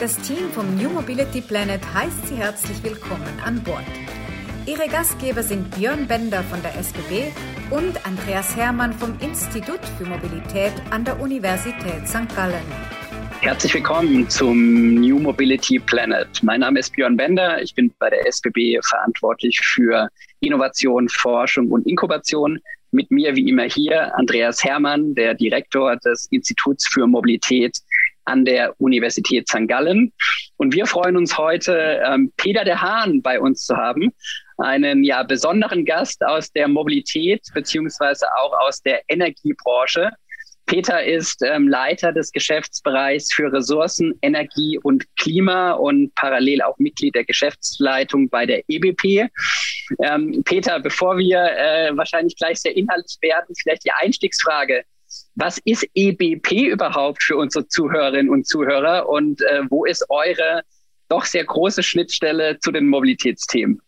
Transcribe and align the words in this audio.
Das 0.00 0.16
Team 0.16 0.48
vom 0.54 0.76
New 0.76 0.88
Mobility 0.88 1.42
Planet 1.42 1.82
heißt 1.92 2.28
Sie 2.28 2.36
herzlich 2.36 2.82
willkommen 2.82 3.38
an 3.44 3.62
Bord. 3.62 3.84
Ihre 4.64 4.88
Gastgeber 4.88 5.42
sind 5.42 5.76
Björn 5.76 6.06
Bender 6.06 6.42
von 6.44 6.62
der 6.62 6.74
SBB 6.78 7.30
und 7.68 8.06
Andreas 8.06 8.56
Hermann 8.56 8.94
vom 8.94 9.18
Institut 9.20 9.80
für 9.98 10.06
Mobilität 10.06 10.72
an 10.88 11.04
der 11.04 11.20
Universität 11.20 12.08
St. 12.08 12.34
Gallen. 12.34 12.64
Herzlich 13.42 13.74
willkommen 13.74 14.26
zum 14.30 14.94
New 14.94 15.18
Mobility 15.18 15.78
Planet. 15.78 16.28
Mein 16.42 16.60
Name 16.60 16.80
ist 16.80 16.94
Björn 16.94 17.18
Bender. 17.18 17.60
Ich 17.60 17.74
bin 17.74 17.92
bei 17.98 18.08
der 18.08 18.26
SBB 18.26 18.80
verantwortlich 18.82 19.60
für 19.62 20.08
Innovation, 20.40 21.10
Forschung 21.10 21.70
und 21.70 21.86
Inkubation. 21.86 22.58
Mit 22.90 23.10
mir 23.10 23.36
wie 23.36 23.46
immer 23.46 23.64
hier 23.64 24.16
Andreas 24.16 24.64
Hermann, 24.64 25.14
der 25.14 25.34
Direktor 25.34 25.94
des 25.96 26.26
Instituts 26.30 26.88
für 26.88 27.06
Mobilität 27.06 27.76
an 28.30 28.44
der 28.44 28.74
Universität 28.80 29.48
St. 29.48 29.66
Gallen. 29.66 30.12
Und 30.56 30.74
wir 30.74 30.86
freuen 30.86 31.16
uns 31.16 31.36
heute, 31.36 32.00
ähm, 32.04 32.32
Peter 32.36 32.64
de 32.64 32.74
Hahn 32.74 33.22
bei 33.22 33.40
uns 33.40 33.64
zu 33.66 33.76
haben, 33.76 34.12
einen 34.58 35.04
ja 35.04 35.22
besonderen 35.22 35.84
Gast 35.84 36.24
aus 36.24 36.50
der 36.52 36.68
Mobilität 36.68 37.42
beziehungsweise 37.54 38.26
auch 38.40 38.52
aus 38.66 38.80
der 38.82 39.02
Energiebranche. 39.08 40.10
Peter 40.66 41.02
ist 41.02 41.42
ähm, 41.42 41.66
Leiter 41.66 42.12
des 42.12 42.30
Geschäftsbereichs 42.30 43.32
für 43.32 43.52
Ressourcen, 43.52 44.16
Energie 44.22 44.78
und 44.80 45.04
Klima 45.16 45.72
und 45.72 46.14
parallel 46.14 46.62
auch 46.62 46.78
Mitglied 46.78 47.16
der 47.16 47.24
Geschäftsleitung 47.24 48.28
bei 48.28 48.46
der 48.46 48.62
EBP. 48.68 49.28
Ähm, 50.00 50.42
Peter, 50.44 50.78
bevor 50.78 51.18
wir 51.18 51.40
äh, 51.40 51.90
wahrscheinlich 51.96 52.36
gleich 52.36 52.60
sehr 52.60 52.76
inhaltlich 52.76 53.18
werden, 53.20 53.52
vielleicht 53.60 53.84
die 53.84 53.90
Einstiegsfrage. 53.90 54.84
Was 55.34 55.58
ist 55.64 55.88
EBP 55.94 56.68
überhaupt 56.68 57.22
für 57.22 57.36
unsere 57.36 57.66
Zuhörerinnen 57.66 58.30
und 58.30 58.46
Zuhörer 58.46 59.08
und 59.08 59.40
äh, 59.42 59.62
wo 59.68 59.84
ist 59.84 60.06
eure 60.08 60.62
doch 61.08 61.24
sehr 61.24 61.44
große 61.44 61.82
Schnittstelle 61.82 62.58
zu 62.58 62.70
den 62.70 62.86
Mobilitätsthemen? 62.88 63.80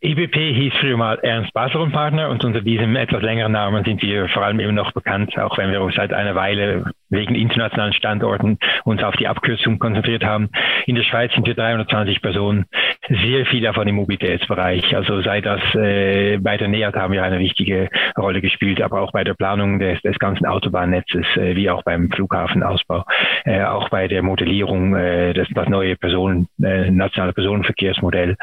EBP 0.00 0.34
hieß 0.34 0.74
früher 0.78 0.96
mal 0.96 1.18
Ernst 1.22 1.52
Basel 1.54 1.80
und 1.80 1.92
Partner 1.92 2.28
und 2.28 2.44
unter 2.44 2.60
diesem 2.60 2.96
etwas 2.96 3.22
längeren 3.22 3.52
Namen 3.52 3.82
sind 3.84 4.02
wir 4.02 4.28
vor 4.28 4.44
allem 4.44 4.60
immer 4.60 4.72
noch 4.72 4.92
bekannt, 4.92 5.36
auch 5.38 5.56
wenn 5.56 5.72
wir 5.72 5.80
uns 5.80 5.94
seit 5.94 6.12
einer 6.12 6.34
Weile 6.34 6.92
wegen 7.08 7.34
internationalen 7.34 7.92
Standorten 7.92 8.58
uns 8.84 9.02
auf 9.02 9.16
die 9.16 9.28
Abkürzung 9.28 9.78
konzentriert 9.78 10.24
haben. 10.24 10.50
In 10.86 10.96
der 10.96 11.04
Schweiz 11.04 11.32
sind 11.32 11.46
wir 11.46 11.54
320 11.54 12.20
Personen, 12.20 12.66
sehr 13.08 13.46
viel 13.46 13.62
davon 13.62 13.86
im 13.86 13.96
Mobilitätsbereich. 13.96 14.94
Also 14.96 15.22
seit 15.22 15.46
das 15.46 15.60
äh, 15.74 16.38
bei 16.38 16.56
der 16.56 16.68
NEAT 16.68 16.96
haben 16.96 17.12
wir 17.12 17.22
eine 17.22 17.38
wichtige 17.38 17.88
Rolle 18.18 18.40
gespielt, 18.40 18.80
aber 18.80 19.00
auch 19.00 19.12
bei 19.12 19.22
der 19.24 19.34
Planung 19.34 19.78
des, 19.78 20.00
des 20.02 20.18
ganzen 20.18 20.46
Autobahnnetzes, 20.46 21.24
äh, 21.36 21.54
wie 21.54 21.70
auch 21.70 21.82
beim 21.84 22.10
Flughafenausbau, 22.10 23.04
äh, 23.44 23.62
auch 23.62 23.88
bei 23.88 24.08
der 24.08 24.22
Modellierung 24.22 24.96
äh, 24.96 25.32
des 25.32 25.48
das 25.54 25.68
neue 25.68 25.96
Personen, 25.96 26.48
äh, 26.62 26.90
nationale 26.90 27.32
Personenverkehrsmodell, 27.32 28.36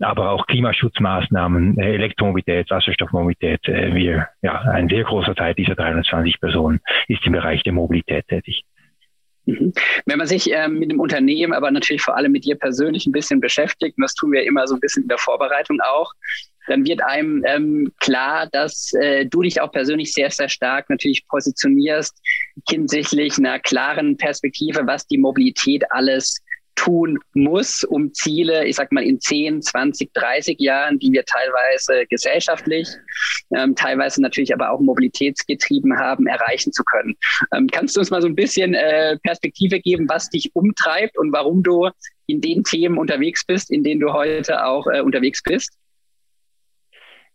aber 0.00 0.30
auch 0.30 0.46
Klimaschutzmaßnahmen, 0.46 1.78
äh, 1.78 1.94
Elektromobilität, 1.94 2.70
Wasserstoffmobilität. 2.70 3.68
Äh, 3.68 3.94
wir, 3.94 4.28
ja, 4.42 4.60
ein 4.60 4.88
sehr 4.88 5.04
großer 5.04 5.34
Teil 5.34 5.54
dieser 5.54 5.74
320 5.74 6.40
Personen 6.40 6.80
ist 7.08 7.26
im 7.26 7.32
Bereich 7.32 7.62
der 7.64 7.72
Mobilität 7.72 8.03
tätig. 8.04 8.64
Mhm. 9.46 9.72
Wenn 10.06 10.18
man 10.18 10.26
sich 10.26 10.52
äh, 10.52 10.68
mit 10.68 10.90
dem 10.90 11.00
Unternehmen, 11.00 11.52
aber 11.52 11.70
natürlich 11.70 12.02
vor 12.02 12.16
allem 12.16 12.32
mit 12.32 12.44
dir 12.44 12.56
persönlich 12.56 13.06
ein 13.06 13.12
bisschen 13.12 13.40
beschäftigt, 13.40 13.96
und 13.98 14.02
das 14.02 14.14
tun 14.14 14.32
wir 14.32 14.44
immer 14.44 14.66
so 14.66 14.74
ein 14.74 14.80
bisschen 14.80 15.02
in 15.02 15.08
der 15.08 15.18
Vorbereitung 15.18 15.80
auch, 15.80 16.12
dann 16.66 16.86
wird 16.86 17.02
einem 17.02 17.44
ähm, 17.46 17.92
klar, 18.00 18.48
dass 18.52 18.92
äh, 18.94 19.26
du 19.26 19.42
dich 19.42 19.60
auch 19.60 19.70
persönlich 19.70 20.14
sehr, 20.14 20.30
sehr 20.30 20.48
stark 20.48 20.88
natürlich 20.88 21.26
positionierst 21.28 22.18
hinsichtlich 22.68 23.36
einer 23.36 23.58
klaren 23.58 24.16
Perspektive, 24.16 24.86
was 24.86 25.06
die 25.06 25.18
Mobilität 25.18 25.84
alles 25.90 26.42
tun 26.74 27.18
muss, 27.34 27.84
um 27.84 28.12
Ziele, 28.12 28.66
ich 28.66 28.76
sag 28.76 28.92
mal, 28.92 29.02
in 29.02 29.20
10, 29.20 29.62
20, 29.62 30.12
30 30.12 30.60
Jahren, 30.60 30.98
die 30.98 31.12
wir 31.12 31.24
teilweise 31.24 32.06
gesellschaftlich, 32.06 32.88
ähm, 33.56 33.74
teilweise 33.74 34.20
natürlich 34.22 34.52
aber 34.52 34.70
auch 34.70 34.80
mobilitätsgetrieben 34.80 35.98
haben, 35.98 36.26
erreichen 36.26 36.72
zu 36.72 36.84
können. 36.84 37.16
Ähm, 37.54 37.68
kannst 37.70 37.96
du 37.96 38.00
uns 38.00 38.10
mal 38.10 38.22
so 38.22 38.28
ein 38.28 38.34
bisschen 38.34 38.74
äh, 38.74 39.18
Perspektive 39.22 39.80
geben, 39.80 40.08
was 40.08 40.30
dich 40.30 40.50
umtreibt 40.54 41.18
und 41.18 41.32
warum 41.32 41.62
du 41.62 41.90
in 42.26 42.40
den 42.40 42.64
Themen 42.64 42.98
unterwegs 42.98 43.44
bist, 43.44 43.70
in 43.70 43.82
denen 43.82 44.00
du 44.00 44.12
heute 44.12 44.64
auch 44.64 44.86
äh, 44.86 45.00
unterwegs 45.00 45.42
bist? 45.42 45.78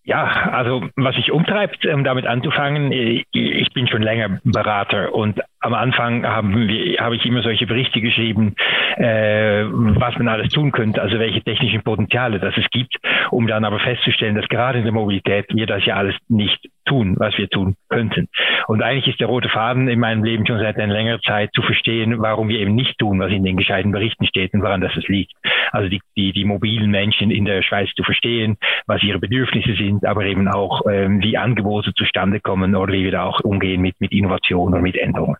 Ja, 0.03 0.23
also 0.51 0.89
was 0.95 1.16
mich 1.17 1.31
umtreibt, 1.31 1.85
um 1.85 2.03
damit 2.03 2.25
anzufangen, 2.25 2.91
ich 2.91 3.73
bin 3.73 3.88
schon 3.88 4.01
länger 4.01 4.39
Berater 4.44 5.13
und 5.13 5.39
am 5.62 5.74
Anfang 5.74 6.25
haben 6.25 6.68
wir, 6.68 7.00
habe 7.00 7.16
ich 7.16 7.25
immer 7.25 7.42
solche 7.42 7.68
Berichte 7.68 8.00
geschrieben, 8.02 8.56
äh, 8.97 9.66
was 9.66 10.18
man 10.18 10.28
alles 10.28 10.53
tun 10.53 10.72
könnte, 10.72 11.02
also 11.02 11.20
welche 11.20 11.42
technischen 11.42 11.84
Potenziale 11.84 12.40
das 12.40 12.56
es 12.58 12.70
gibt, 12.72 12.96
um 13.31 13.47
dann 13.47 13.66
aber 13.66 13.80
festzustellen, 13.80 14.36
dass 14.36 14.47
gerade 14.47 14.80
in 14.80 14.86
der 14.86 14.94
Mobilität 14.94 15.47
wir 15.50 15.66
das 15.66 15.86
ja 15.86 15.96
alles 15.96 16.16
nicht 16.30 16.70
tun, 16.86 17.16
was 17.20 17.38
wir 17.38 17.50
tun 17.50 17.75
könnten. 17.90 18.30
Und 18.68 18.81
eigentlich 18.81 19.08
ist 19.08 19.20
der 19.20 19.28
rote 19.28 19.50
Faden 19.50 19.88
in 19.88 20.00
meinem 20.00 20.24
Leben 20.24 20.46
schon 20.47 20.59
seit 20.59 20.78
einer 20.78 20.94
längeren 20.94 21.22
Zeit 21.22 21.52
zu 21.53 21.62
verstehen, 21.62 22.20
warum 22.20 22.50
wir 22.50 22.59
eben 22.59 22.76
nicht 22.76 22.97
tun, 22.97 23.20
was 23.20 23.31
in 23.31 23.44
den 23.44 23.58
gescheiten 23.58 23.91
Berichten 23.91 24.26
steht 24.26 24.53
und 24.53 24.62
woran 24.62 24.81
das 24.81 24.96
liegt. 25.08 25.34
Also 25.72 25.90
die, 25.90 26.02
die, 26.16 26.31
die 26.31 26.46
mobilen 26.46 26.90
Menschen 26.90 27.31
in 27.31 27.46
der 27.46 27.62
Schweiz 27.62 27.90
zu 27.96 28.03
verstehen, 28.03 28.58
was 28.88 29.03
ihre 29.03 29.20
Bedürfnisse 29.20 29.76
sind, 29.76 30.06
aber 30.06 30.26
eben 30.26 30.47
auch, 30.47 30.81
ähm, 30.90 31.22
wie 31.22 31.38
Angebote 31.38 31.94
zustande 31.94 32.40
kommen 32.40 32.76
oder 32.76 32.94
wie 32.94 33.03
wir 33.03 33.12
da 33.12 33.26
auch 33.26 33.41
umgehen 33.41 33.81
mit, 33.81 34.00
mit 34.00 34.12
Innovation 34.12 34.74
und 34.74 34.81
mit 34.81 34.96
Änderungen. 34.96 35.38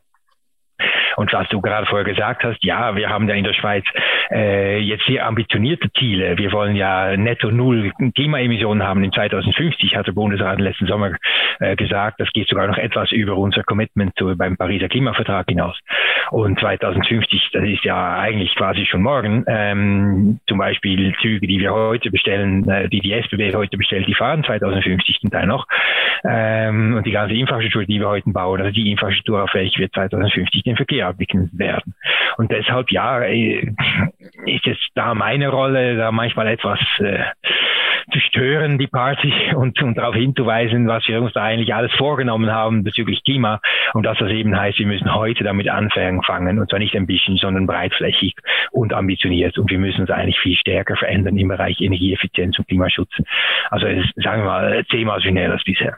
Und 1.16 1.34
was 1.34 1.48
du 1.50 1.62
gerade 1.62 1.86
vorher 1.86 2.06
gesagt 2.06 2.44
hast, 2.44 2.64
ja, 2.64 2.96
wir 2.96 3.10
haben 3.10 3.28
ja 3.28 3.36
in 3.36 3.44
der 3.44 3.54
Schweiz 3.54 3.84
äh, 4.32 4.80
jetzt 4.80 5.06
sehr 5.06 5.26
ambitionierte 5.26 5.92
Ziele. 5.94 6.38
Wir 6.38 6.52
wollen 6.52 6.76
ja 6.76 7.18
netto 7.18 7.52
null 7.52 7.92
Klimaemissionen 8.16 8.88
haben 8.88 9.04
in 9.04 9.12
2050, 9.12 9.96
hat 9.96 10.08
der 10.08 10.14
Bundesrat 10.14 10.60
letzten 10.60 10.88
Sommer 10.88 11.12
äh, 11.60 11.76
gesagt. 11.76 12.20
Das 12.20 12.30
geht 12.32 12.48
sogar 12.48 12.68
noch 12.68 12.78
etwas 12.78 13.12
über 13.12 13.38
unser 13.38 13.64
Commitment 13.64 14.14
zu, 14.18 14.36
beim 14.36 14.58
Pariser 14.58 14.90
Klimavertrag 14.90 15.48
hinaus. 15.48 15.78
Und 16.32 16.60
2050, 16.60 17.50
das 17.54 17.64
ist 17.64 17.84
ja 17.84 18.18
eigentlich 18.18 18.56
quasi 18.56 18.86
schon 18.86 19.02
morgen. 19.02 19.44
Ähm, 19.48 20.40
zum 20.48 20.58
Beispiel 20.58 21.14
Züge, 21.22 21.48
die 21.48 21.60
wir 21.60 21.74
heute 21.74 22.12
bestellen, 22.12 22.68
äh, 22.70 22.88
die 22.90 23.00
die 23.00 23.14
SBB 23.14 23.54
heute 23.56 23.78
bestellt, 23.78 24.08
die 24.08 24.14
fahren 24.14 24.44
2050 24.44 25.20
zum 25.22 25.32
Teil 25.32 25.48
noch. 25.48 25.66
Ähm, 26.24 26.96
und 26.96 27.06
die 27.06 27.12
ganze 27.12 27.36
Infrastruktur, 27.36 27.86
die 27.86 28.00
wir 28.00 28.10
heute 28.10 28.30
bauen, 28.30 28.62
also 28.62 28.72
die 28.72 28.92
Infrastruktur, 28.92 29.44
auf 29.44 29.54
welche 29.54 29.80
wir 29.80 29.92
2050 29.92 30.64
den 30.64 30.76
Verkehr 30.76 31.08
abwickeln 31.08 31.50
werden. 31.54 31.96
Und 32.38 32.52
deshalb, 32.52 32.92
ja, 32.92 33.22
äh, 33.22 33.74
ist 34.46 34.68
es 34.68 34.78
da 34.96 35.14
meine 35.14 35.50
Rolle, 35.50 35.98
da 35.98 36.12
manchmal 36.12 36.48
etwas 36.48 36.80
äh, 37.00 37.24
zu 38.12 38.20
stören, 38.20 38.78
die 38.78 38.88
Party, 38.88 39.32
und, 39.56 39.82
und 39.82 39.98
darauf 39.98 40.16
hinzuweisen, 40.16 40.88
was 40.88 41.08
wir 41.08 41.22
uns 41.22 41.34
da 41.34 41.49
eigentlich 41.50 41.74
alles 41.74 41.92
vorgenommen 41.94 42.52
haben 42.52 42.84
bezüglich 42.84 43.24
Klima 43.24 43.62
und 43.94 44.06
dass 44.06 44.18
das 44.18 44.30
eben 44.32 44.58
heißt, 44.58 44.80
wir 44.80 44.88
müssen 44.88 45.14
heute 45.14 45.44
damit 45.44 45.70
anfangen 45.70 46.60
und 46.60 46.70
zwar 46.70 46.80
nicht 46.80 46.96
ein 46.96 47.08
bisschen, 47.08 47.38
sondern 47.38 47.66
breitflächig 47.68 48.36
und 48.72 48.94
ambitioniert 48.94 49.58
und 49.58 49.70
wir 49.70 49.80
müssen 49.80 50.02
uns 50.02 50.10
eigentlich 50.10 50.40
viel 50.40 50.56
stärker 50.56 50.96
verändern 50.96 51.38
im 51.38 51.48
Bereich 51.48 51.80
Energieeffizienz 51.82 52.58
und 52.60 52.68
Klimaschutz. 52.68 53.12
Also 53.70 53.88
ist, 53.88 54.10
sagen 54.16 54.44
wir 54.44 54.50
mal 54.50 54.86
zehnmal 54.90 55.22
schneller 55.22 55.54
als 55.54 55.64
bisher. 55.64 55.98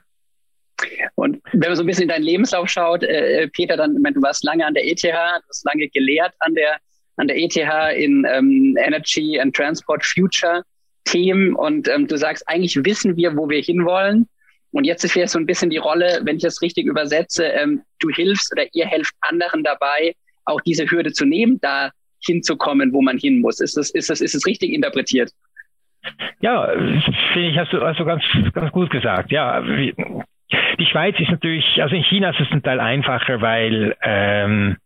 Und 1.15 1.39
wenn 1.51 1.59
man 1.59 1.75
so 1.75 1.83
ein 1.83 1.87
bisschen 1.87 2.03
in 2.03 2.09
deinen 2.09 2.23
Lebenslauf 2.23 2.69
schaut, 2.69 3.03
äh, 3.03 3.47
Peter, 3.49 3.77
dann, 3.77 3.95
ich 3.95 4.01
meine, 4.01 4.15
du 4.15 4.21
warst 4.21 4.43
lange 4.43 4.65
an 4.65 4.73
der 4.73 4.87
ETH, 4.87 5.03
du 5.03 5.09
hast 5.11 5.65
lange 5.65 5.87
gelehrt 5.89 6.33
an 6.39 6.55
der, 6.55 6.77
an 7.17 7.27
der 7.27 7.37
ETH 7.37 7.55
in 7.95 8.25
ähm, 8.31 8.75
Energy 8.83 9.39
and 9.39 9.55
Transport 9.55 10.03
Future 10.03 10.63
Themen 11.03 11.55
und 11.55 11.87
ähm, 11.87 12.07
du 12.07 12.17
sagst, 12.17 12.47
eigentlich 12.47 12.75
wissen 12.83 13.17
wir, 13.17 13.35
wo 13.35 13.49
wir 13.49 13.61
hinwollen. 13.61 14.27
Und 14.71 14.85
jetzt 14.85 15.03
ist 15.03 15.13
vielleicht 15.13 15.31
so 15.31 15.39
ein 15.39 15.45
bisschen 15.45 15.69
die 15.69 15.77
Rolle, 15.77 16.21
wenn 16.23 16.37
ich 16.37 16.43
das 16.43 16.61
richtig 16.61 16.85
übersetze, 16.85 17.45
ähm, 17.45 17.81
du 17.99 18.09
hilfst 18.09 18.51
oder 18.53 18.65
ihr 18.73 18.85
helft 18.85 19.13
anderen 19.21 19.63
dabei, 19.63 20.13
auch 20.45 20.61
diese 20.61 20.89
Hürde 20.89 21.11
zu 21.11 21.25
nehmen, 21.25 21.59
da 21.61 21.91
hinzukommen, 22.23 22.93
wo 22.93 23.01
man 23.01 23.17
hin 23.17 23.41
muss. 23.41 23.59
Ist 23.59 23.77
das, 23.77 23.89
ist 23.91 24.09
das, 24.09 24.21
ist 24.21 24.35
es 24.35 24.45
richtig 24.45 24.71
interpretiert? 24.71 25.31
Ja, 26.39 26.71
finde 27.33 27.49
ich, 27.49 27.57
hast 27.57 27.73
du, 27.73 27.81
hast 27.81 27.99
du 27.99 28.05
ganz, 28.05 28.23
ganz 28.53 28.71
gut 28.71 28.89
gesagt. 28.89 29.31
Ja, 29.31 29.61
die 29.61 30.85
Schweiz 30.85 31.15
ist 31.19 31.29
natürlich, 31.29 31.81
also 31.81 31.95
in 31.95 32.03
China 32.03 32.31
ist 32.31 32.39
es 32.39 32.49
zum 32.49 32.63
Teil 32.63 32.79
einfacher, 32.79 33.41
weil, 33.41 33.95
ähm, 34.01 34.77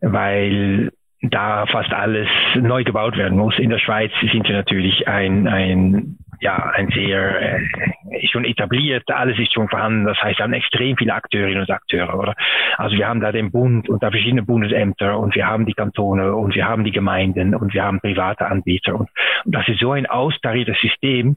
weil 0.00 0.90
da 1.22 1.66
fast 1.66 1.92
alles 1.92 2.28
neu 2.56 2.84
gebaut 2.84 3.16
werden 3.16 3.38
muss. 3.38 3.58
In 3.58 3.70
der 3.70 3.78
Schweiz 3.78 4.10
sind 4.20 4.48
wir 4.48 4.56
natürlich 4.56 5.06
ein, 5.06 5.46
ein 5.46 6.18
ja, 6.40 6.70
ein 6.74 6.88
sehr 6.90 7.58
äh, 7.58 8.26
schon 8.30 8.44
etabliert, 8.44 9.04
alles 9.10 9.38
ist 9.38 9.52
schon 9.52 9.68
vorhanden. 9.68 10.06
Das 10.06 10.20
heißt, 10.22 10.38
wir 10.38 10.44
haben 10.44 10.52
extrem 10.52 10.96
viele 10.96 11.14
Akteurinnen 11.14 11.60
und 11.60 11.70
Akteure, 11.70 12.18
oder? 12.18 12.34
Also 12.76 12.96
wir 12.96 13.06
haben 13.06 13.20
da 13.20 13.30
den 13.30 13.50
Bund 13.50 13.88
und 13.88 14.02
da 14.02 14.10
verschiedene 14.10 14.42
Bundesämter 14.42 15.18
und 15.18 15.34
wir 15.34 15.46
haben 15.46 15.66
die 15.66 15.74
Kantone 15.74 16.34
und 16.34 16.54
wir 16.54 16.66
haben 16.66 16.84
die 16.84 16.92
Gemeinden 16.92 17.54
und 17.54 17.74
wir 17.74 17.84
haben 17.84 18.00
private 18.00 18.46
Anbieter 18.46 18.94
und, 18.94 19.10
und 19.44 19.54
das 19.54 19.68
ist 19.68 19.80
so 19.80 19.92
ein 19.92 20.06
austariertes 20.06 20.78
System, 20.80 21.36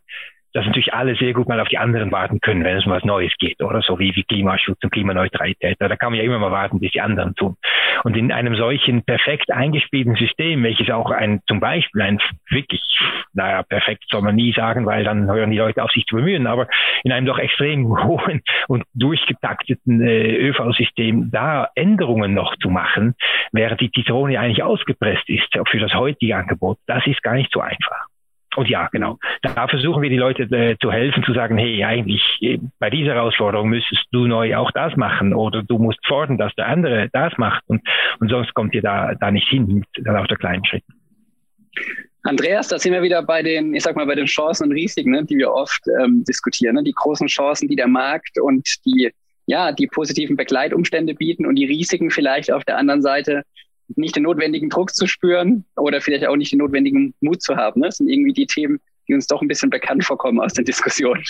dass 0.54 0.66
natürlich 0.66 0.94
alle 0.94 1.16
sehr 1.16 1.34
gut 1.34 1.48
mal 1.48 1.60
auf 1.60 1.68
die 1.68 1.78
anderen 1.78 2.12
warten 2.12 2.40
können, 2.40 2.64
wenn 2.64 2.78
es 2.78 2.86
um 2.86 2.92
was 2.92 3.04
Neues 3.04 3.34
geht, 3.40 3.62
oder 3.62 3.82
so 3.82 4.00
wie, 4.00 4.16
wie 4.16 4.24
Klimaschutz 4.24 4.78
und 4.84 4.92
Klimaneutralität. 4.92 5.78
Da 5.80 5.96
kann 5.96 6.12
man 6.12 6.20
ja 6.20 6.26
immer 6.26 6.40
mal 6.40 6.52
warten, 6.52 6.80
bis 6.80 6.92
die 6.92 7.02
anderen 7.02 7.36
tun. 7.36 7.58
Und 8.04 8.16
in 8.16 8.32
einem 8.32 8.56
solchen 8.56 9.04
perfekt 9.04 9.52
eingespielten 9.52 10.16
System, 10.16 10.64
welches 10.64 10.90
auch 10.90 11.12
ein, 11.12 11.42
zum 11.48 11.60
Beispiel 11.60 12.02
ein 12.02 12.20
wirklich, 12.50 12.82
naja, 13.34 13.64
perfekt 13.64 14.04
soll 14.10 14.22
man 14.22 14.36
nie 14.36 14.54
sagen, 14.54 14.86
weil 14.86 15.04
dann 15.04 15.32
hören 15.32 15.52
die 15.52 15.58
Leute 15.58 15.84
auf 15.84 15.92
sich 15.92 16.06
zu 16.06 16.18
bemühen, 16.18 16.48
aber 16.48 16.68
in 17.04 17.12
einem 17.12 17.26
doch 17.26 17.40
extrem 17.40 17.86
hohen 18.04 18.42
und 18.68 18.84
durchgetakteten 18.94 20.02
äh, 20.02 20.50
ÖV-System 20.50 21.32
da 21.32 21.70
Änderungen 21.76 22.34
noch 22.34 22.56
zu 22.58 22.70
machen, 22.70 23.16
während 23.52 23.82
die 23.82 23.92
Zitrone 23.92 24.40
eigentlich 24.40 24.64
ausgepresst 24.64 25.28
ist 25.30 25.48
für 25.68 25.80
das 25.80 25.94
heutige 25.94 26.36
Angebot, 26.36 26.78
das 26.86 27.06
ist 27.08 27.24
gar 27.24 27.34
nicht 27.34 27.52
so 27.52 27.62
einfach. 27.62 28.08
Und 28.56 28.70
ja, 28.70 28.88
genau. 28.92 29.18
Da 29.42 29.68
versuchen 29.68 30.02
wir 30.02 30.10
die 30.10 30.18
Leute 30.18 30.44
äh, 30.44 30.78
zu 30.82 30.92
helfen, 30.92 31.24
zu 31.24 31.34
sagen, 31.34 31.58
hey, 31.58 31.84
eigentlich 31.84 32.22
äh, 32.42 32.60
bei 32.80 32.90
dieser 32.90 33.16
Herausforderung 33.16 33.70
müsstest 33.70 34.06
du 34.12 34.28
neu 34.28 34.56
auch 34.56 34.72
das 34.72 34.96
machen 34.96 35.34
oder 35.34 35.64
du 35.64 35.78
musst 35.78 36.06
fordern, 36.06 36.38
dass 36.38 36.54
der 36.56 36.68
andere 36.68 37.10
das 37.12 37.38
macht 37.38 37.64
und, 37.68 37.82
und 38.20 38.30
sonst 38.30 38.54
kommt 38.54 38.74
ihr 38.76 38.82
da, 38.82 39.16
da 39.16 39.32
nicht 39.32 39.48
hin 39.48 39.84
dann 39.96 40.18
auch 40.18 40.28
der 40.28 40.38
kleinen 40.38 40.66
Schritt. 40.66 40.84
Andreas, 42.24 42.70
da 42.70 42.80
sind 42.80 42.94
wir 42.94 43.02
wieder 43.02 43.22
bei 43.22 43.44
den, 43.44 43.74
ich 43.74 43.84
sag 43.84 43.96
mal, 43.96 44.06
bei 44.06 44.16
den 44.16 44.28
Chancen 44.28 44.68
und 44.68 44.72
Risiken, 44.72 45.12
ne, 45.12 45.26
die 45.26 45.38
wir 45.38 45.52
oft 45.52 45.82
ähm, 46.02 46.24
diskutieren. 46.24 46.76
Ne? 46.76 46.84
Die 46.84 46.94
großen 46.94 47.28
Chancen, 47.28 47.68
die 47.68 47.76
der 47.76 47.88
Markt 47.88 48.40
und 48.40 48.66
die, 48.86 49.12
ja, 49.46 49.74
die 49.74 49.88
positiven 49.88 50.38
Begleitumstände 50.38 51.16
bieten 51.16 51.46
und 51.46 51.56
die 51.56 51.66
Risiken 51.66 52.12
vielleicht 52.12 52.50
auf 52.52 52.64
der 52.64 52.78
anderen 52.78 53.02
Seite, 53.02 53.44
nicht 53.96 54.16
den 54.16 54.24
notwendigen 54.24 54.70
Druck 54.70 54.94
zu 54.94 55.08
spüren 55.08 55.66
oder 55.76 56.02
vielleicht 56.02 56.26
auch 56.26 56.36
nicht 56.36 56.52
den 56.52 56.60
notwendigen 56.60 57.14
Mut 57.22 57.42
zu 57.42 57.56
haben. 57.56 57.82
Ne? 57.82 57.88
Das 57.88 57.98
sind 57.98 58.10
irgendwie 58.10 58.34
die 58.34 58.48
Themen, 58.48 58.80
die 59.08 59.14
uns 59.14 59.28
doch 59.28 59.42
ein 59.42 59.48
bisschen 59.48 59.70
bekannt 59.70 60.04
vorkommen 60.04 60.40
aus 60.40 60.54
den 60.54 60.66
Diskussionen. 60.66 61.24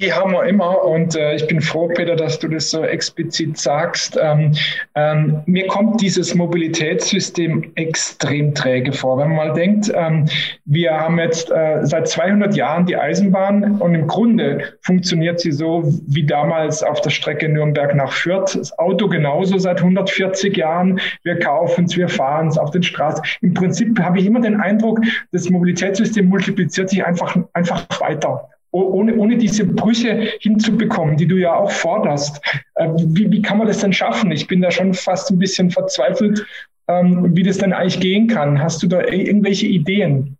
Die 0.00 0.12
haben 0.12 0.30
wir 0.30 0.44
immer 0.44 0.84
und 0.84 1.16
äh, 1.16 1.34
ich 1.34 1.48
bin 1.48 1.60
froh, 1.60 1.88
Peter, 1.88 2.14
dass 2.14 2.38
du 2.38 2.46
das 2.46 2.70
so 2.70 2.84
explizit 2.84 3.58
sagst. 3.58 4.16
Ähm, 4.20 4.52
ähm, 4.94 5.42
mir 5.46 5.66
kommt 5.66 6.00
dieses 6.00 6.36
Mobilitätssystem 6.36 7.72
extrem 7.74 8.54
träge 8.54 8.92
vor. 8.92 9.18
Wenn 9.18 9.28
man 9.28 9.48
mal 9.48 9.52
denkt, 9.54 9.90
ähm, 9.92 10.26
wir 10.66 10.92
haben 10.92 11.18
jetzt 11.18 11.50
äh, 11.50 11.80
seit 11.82 12.06
200 12.06 12.54
Jahren 12.54 12.86
die 12.86 12.96
Eisenbahn 12.96 13.80
und 13.80 13.94
im 13.96 14.06
Grunde 14.06 14.74
funktioniert 14.82 15.40
sie 15.40 15.50
so 15.50 15.82
wie 16.06 16.24
damals 16.24 16.84
auf 16.84 17.00
der 17.00 17.10
Strecke 17.10 17.48
Nürnberg 17.48 17.92
nach 17.96 18.12
Fürth. 18.12 18.54
Das 18.54 18.78
Auto 18.78 19.08
genauso 19.08 19.58
seit 19.58 19.78
140 19.78 20.56
Jahren. 20.56 21.00
Wir 21.24 21.40
kaufen 21.40 21.86
es, 21.86 21.96
wir 21.96 22.08
fahren 22.08 22.46
es 22.46 22.56
auf 22.56 22.70
den 22.70 22.84
Straßen. 22.84 23.24
Im 23.40 23.52
Prinzip 23.52 23.98
habe 23.98 24.20
ich 24.20 24.26
immer 24.26 24.40
den 24.40 24.60
Eindruck, 24.60 25.00
das 25.32 25.50
Mobilitätssystem 25.50 26.26
multipliziert 26.26 26.90
sich 26.90 26.97
einfach, 27.02 27.36
einfach 27.52 27.86
weiter 28.00 28.48
ohne, 28.70 29.16
ohne 29.16 29.36
diese 29.36 29.64
Brüche 29.64 30.28
hinzubekommen, 30.40 31.16
die 31.16 31.26
du 31.26 31.36
ja 31.36 31.54
auch 31.54 31.70
forderst. 31.70 32.40
Äh, 32.74 32.88
wie, 32.96 33.30
wie 33.30 33.42
kann 33.42 33.58
man 33.58 33.66
das 33.66 33.78
denn 33.78 33.92
schaffen? 33.92 34.30
Ich 34.30 34.46
bin 34.46 34.60
da 34.60 34.70
schon 34.70 34.94
fast 34.94 35.30
ein 35.30 35.38
bisschen 35.38 35.70
verzweifelt, 35.70 36.44
ähm, 36.88 37.34
wie 37.34 37.42
das 37.42 37.58
denn 37.58 37.72
eigentlich 37.72 38.00
gehen 38.00 38.26
kann. 38.26 38.62
Hast 38.62 38.82
du 38.82 38.86
da 38.86 39.02
irgendwelche 39.04 39.66
Ideen? 39.66 40.36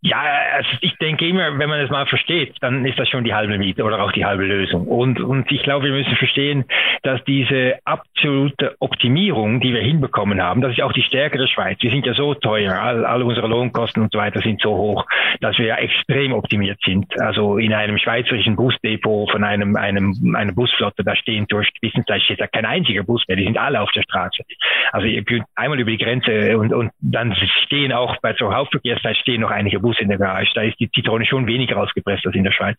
Ja, 0.00 0.22
also 0.54 0.68
ich 0.80 0.96
denke 0.98 1.26
immer, 1.26 1.58
wenn 1.58 1.68
man 1.68 1.80
es 1.80 1.90
mal 1.90 2.06
versteht, 2.06 2.54
dann 2.60 2.84
ist 2.84 2.96
das 3.00 3.08
schon 3.08 3.24
die 3.24 3.34
halbe 3.34 3.58
Miete 3.58 3.82
oder 3.82 4.00
auch 4.00 4.12
die 4.12 4.24
halbe 4.24 4.44
Lösung. 4.44 4.86
Und, 4.86 5.20
und 5.20 5.50
ich 5.50 5.64
glaube, 5.64 5.86
wir 5.86 5.92
müssen 5.92 6.14
verstehen, 6.14 6.66
dass 7.02 7.22
diese 7.24 7.80
absolute 7.84 8.76
Optimierung, 8.78 9.60
die 9.60 9.74
wir 9.74 9.80
hinbekommen 9.80 10.40
haben, 10.40 10.60
das 10.60 10.72
ist 10.72 10.82
auch 10.82 10.92
die 10.92 11.02
Stärke 11.02 11.38
der 11.38 11.48
Schweiz. 11.48 11.78
Wir 11.80 11.90
sind 11.90 12.06
ja 12.06 12.14
so 12.14 12.34
teuer, 12.34 12.80
all, 12.80 13.04
all 13.04 13.24
unsere 13.24 13.48
Lohnkosten 13.48 14.00
und 14.00 14.12
so 14.12 14.20
weiter 14.20 14.40
sind 14.40 14.62
so 14.62 14.76
hoch, 14.76 15.04
dass 15.40 15.58
wir 15.58 15.66
ja 15.66 15.76
extrem 15.76 16.32
optimiert 16.32 16.78
sind. 16.84 17.20
Also 17.20 17.58
in 17.58 17.74
einem 17.74 17.98
schweizerischen 17.98 18.54
Busdepot 18.54 19.32
von 19.32 19.42
einem, 19.42 19.74
einem, 19.74 20.36
einer 20.36 20.52
Busflotte, 20.52 21.02
da 21.02 21.16
stehen 21.16 21.46
durch 21.48 21.70
Wissenszeit 21.80 22.22
steht 22.22 22.38
kein 22.52 22.66
einziger 22.66 23.02
Bus 23.02 23.24
mehr, 23.26 23.36
die 23.36 23.44
sind 23.44 23.58
alle 23.58 23.80
auf 23.80 23.90
der 23.90 24.02
Straße. 24.02 24.44
Also 24.92 25.08
ihr 25.08 25.24
könnt 25.24 25.44
einmal 25.56 25.80
über 25.80 25.90
die 25.90 25.98
Grenze 25.98 26.56
und, 26.56 26.72
und 26.72 26.92
dann 27.00 27.34
stehen 27.64 27.92
auch 27.92 28.16
bei 28.18 28.34
zur 28.34 28.54
Hauptverkehrszeit 28.54 29.16
stehen 29.16 29.40
noch 29.40 29.50
einige 29.50 29.80
Busse 29.80 29.87
Bus 29.88 30.00
in 30.00 30.08
der 30.08 30.18
Garage. 30.18 30.50
Da 30.54 30.62
ist 30.62 30.78
die 30.78 30.90
Zitrone 30.90 31.24
schon 31.24 31.46
weniger 31.46 31.78
ausgepresst 31.78 32.26
als 32.26 32.36
in 32.36 32.44
der 32.44 32.52
Schweiz. 32.52 32.76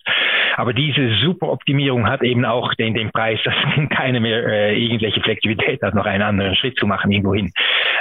Aber 0.56 0.74
diese 0.74 1.16
Superoptimierung 1.16 2.08
hat 2.08 2.22
eben 2.22 2.46
auch 2.46 2.74
den, 2.76 2.94
den 2.94 3.12
Preis, 3.12 3.40
dass 3.46 3.56
keine 3.90 4.20
mehr 4.20 4.46
äh, 4.46 4.80
irgendwelche 4.80 5.22
Flexibilität 5.22 5.82
hat, 5.82 5.96
noch 5.96 6.06
einen 6.06 6.22
anderen 6.22 6.56
Schritt 6.56 6.78
zu 6.78 6.86
machen 6.86 7.12
irgendwo 7.12 7.34
hin. 7.34 7.52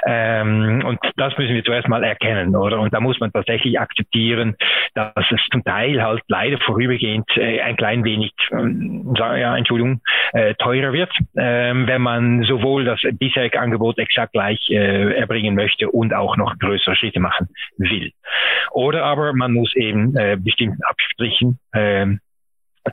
Ähm, 0.06 0.82
und 0.84 0.99
das 1.16 1.37
müssen 1.38 1.55
wir 1.55 1.64
zuerst 1.64 1.88
mal 1.88 2.05
erkennen, 2.05 2.55
oder? 2.55 2.78
Und 2.81 2.93
da 2.93 3.00
muss 3.00 3.19
man 3.19 3.32
tatsächlich 3.32 3.81
akzeptieren, 3.81 4.56
dass 4.94 5.12
es 5.31 5.40
zum 5.50 5.64
Teil 5.64 6.02
halt 6.02 6.22
leider 6.28 6.58
vorübergehend 6.58 7.28
äh, 7.37 7.60
ein 7.60 7.76
klein 7.76 8.05
wenig, 8.05 8.32
äh, 8.52 9.40
ja, 9.40 9.56
Entschuldigung, 9.56 10.00
äh, 10.32 10.55
teurer 10.55 10.93
wird, 10.93 11.10
äh, 11.34 11.72
wenn 11.75 12.02
man 12.02 12.43
sowohl 12.43 12.84
das 12.84 13.00
bisherige 13.12 13.58
Angebot 13.60 13.99
exakt 13.99 14.32
gleich 14.32 14.70
äh, 14.70 15.14
erbringen 15.14 15.55
möchte 15.55 15.90
und 15.90 16.12
auch 16.12 16.37
noch 16.37 16.58
größere 16.58 16.94
Schritte 16.96 17.20
machen 17.20 17.49
will. 17.78 18.12
Oder 18.72 18.97
aber 19.02 19.32
man 19.32 19.52
muss 19.52 19.74
eben 19.74 20.16
äh, 20.16 20.36
bestimmten 20.38 20.82
Abstrichen 20.84 21.58
äh, 21.72 22.06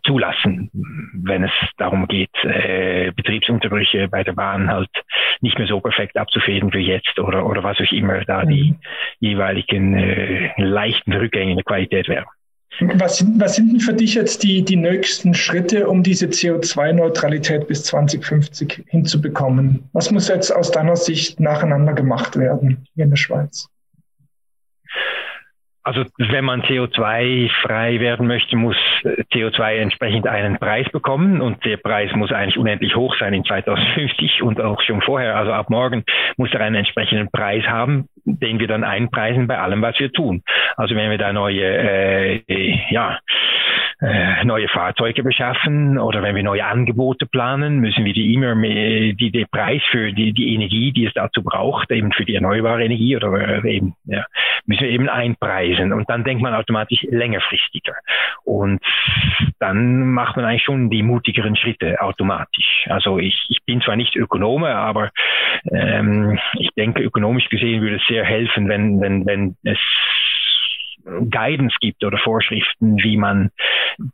zulassen, 0.04 0.70
wenn 1.14 1.44
es 1.44 1.52
darum 1.78 2.08
geht, 2.08 2.34
äh, 2.44 3.12
Betriebsunterbrüche 3.16 4.08
bei 4.10 4.24
der 4.24 4.34
Bahn 4.34 4.70
halt 4.70 4.90
nicht 5.42 5.58
mehr 5.58 5.68
so 5.68 5.80
perfekt 5.80 6.18
abzufäden 6.18 6.74
wie 6.74 6.86
jetzt 6.86 7.18
oder, 7.20 7.46
oder 7.46 7.64
was 7.64 7.80
auch 7.80 7.92
immer 7.92 8.24
da 8.26 8.44
mhm. 8.44 8.50
die 8.50 8.76
jeweiligen 9.20 9.98
äh, 9.98 10.52
leichten 10.62 11.14
Rückgänge 11.14 11.52
in 11.52 11.58
der 11.58 11.64
Qualität 11.64 12.08
wären. 12.08 12.26
Was 12.80 13.20
sind, 13.20 13.40
was 13.40 13.56
sind 13.56 13.72
denn 13.72 13.80
für 13.80 13.94
dich 13.94 14.16
jetzt 14.16 14.44
die, 14.44 14.64
die 14.64 14.76
nächsten 14.76 15.34
Schritte, 15.34 15.88
um 15.88 16.04
diese 16.04 16.26
CO2-Neutralität 16.26 17.68
bis 17.68 17.86
2050 17.86 18.84
hinzubekommen? 18.88 19.88
Was 19.94 20.12
muss 20.12 20.28
jetzt 20.28 20.52
aus 20.52 20.72
deiner 20.72 20.98
Sicht 20.98 21.40
nacheinander 21.40 21.94
gemacht 21.94 22.38
werden 22.38 22.86
hier 22.96 23.06
in 23.06 23.12
der 23.12 23.18
Schweiz? 23.18 23.70
Also 25.86 26.04
wenn 26.18 26.44
man 26.44 26.64
CO2-frei 26.64 28.00
werden 28.00 28.26
möchte, 28.26 28.58
muss 28.58 28.76
CO2 29.04 29.76
entsprechend 29.76 30.28
einen 30.28 30.58
Preis 30.58 30.90
bekommen 30.92 31.42
und 31.42 31.64
der 31.64 31.78
Preis 31.78 32.12
muss 32.16 32.32
eigentlich 32.32 32.58
unendlich 32.58 32.96
hoch 32.96 33.16
sein 33.20 33.36
in 33.36 33.46
2050 33.46 34.42
und 34.42 34.60
auch 34.60 34.82
schon 34.82 35.04
vorher. 35.04 35.36
Also 35.36 35.54
ab 35.54 35.70
morgen 35.70 36.04
muss 36.38 36.52
er 36.54 36.62
einen 36.62 36.78
entsprechenden 36.78 37.30
Preis 37.30 37.64
haben, 37.66 38.10
den 38.26 38.60
wir 38.60 38.68
dann 38.68 38.84
einpreisen 38.84 39.46
bei 39.46 39.60
allem, 39.60 39.84
was 39.84 40.00
wir 40.00 40.12
tun. 40.12 40.42
Also 40.76 40.96
wenn 40.96 41.12
wir 41.12 41.20
da 41.20 41.32
neue, 41.32 41.64
äh, 41.64 42.80
ja, 42.90 43.20
neue 44.00 44.68
Fahrzeuge 44.68 45.24
beschaffen 45.24 45.98
oder 45.98 46.22
wenn 46.22 46.36
wir 46.36 46.44
neue 46.44 46.66
Angebote 46.66 47.26
planen, 47.26 47.80
müssen 47.80 48.04
wir 48.04 48.14
die 48.14 48.34
immer 48.34 48.54
mehr, 48.54 49.14
die, 49.14 49.32
die 49.32 49.46
Preis 49.46 49.82
für 49.90 50.12
die, 50.12 50.34
die 50.34 50.54
Energie, 50.54 50.92
die 50.92 51.06
es 51.06 51.14
dazu 51.14 51.44
braucht, 51.44 51.92
eben 51.92 52.12
für 52.12 52.26
die 52.26 52.36
erneuerbare 52.36 52.84
Energie 52.84 53.16
oder 53.16 53.64
eben, 53.64 53.96
ja, 54.06 54.26
müssen 54.66 54.84
wir 54.84 54.90
eben 54.90 55.10
einpreisen. 55.10 55.94
Und 55.94 56.10
dann 56.10 56.24
denkt 56.24 56.44
man 56.44 56.54
automatisch 56.54 57.04
längerfristiger. 57.10 57.96
Und 58.44 58.82
dann 59.60 60.12
macht 60.12 60.36
man 60.36 60.46
eigentlich 60.46 60.64
schon 60.64 60.90
die 60.90 61.04
mutigeren 61.04 61.56
Schritte 61.56 62.02
automatisch. 62.02 62.86
Also 62.90 63.18
ich, 63.20 63.46
ich 63.50 63.64
bin 63.66 63.82
zwar 63.82 63.96
nicht 63.96 64.16
Ökonome, 64.16 64.76
aber 64.76 65.12
ähm, 65.72 66.38
ich 66.60 66.70
denke, 66.76 67.02
ökonomisch 67.02 67.50
gesehen 67.50 67.82
würde 67.82 67.98
es 67.98 68.08
sehr 68.08 68.26
helfen, 68.26 68.68
wenn, 68.68 69.00
wenn, 69.02 69.26
wenn 69.26 69.56
es 69.64 69.80
Guidance 71.06 71.76
gibt 71.80 72.04
oder 72.04 72.18
Vorschriften, 72.18 72.98
wie 73.04 73.18
man 73.18 73.52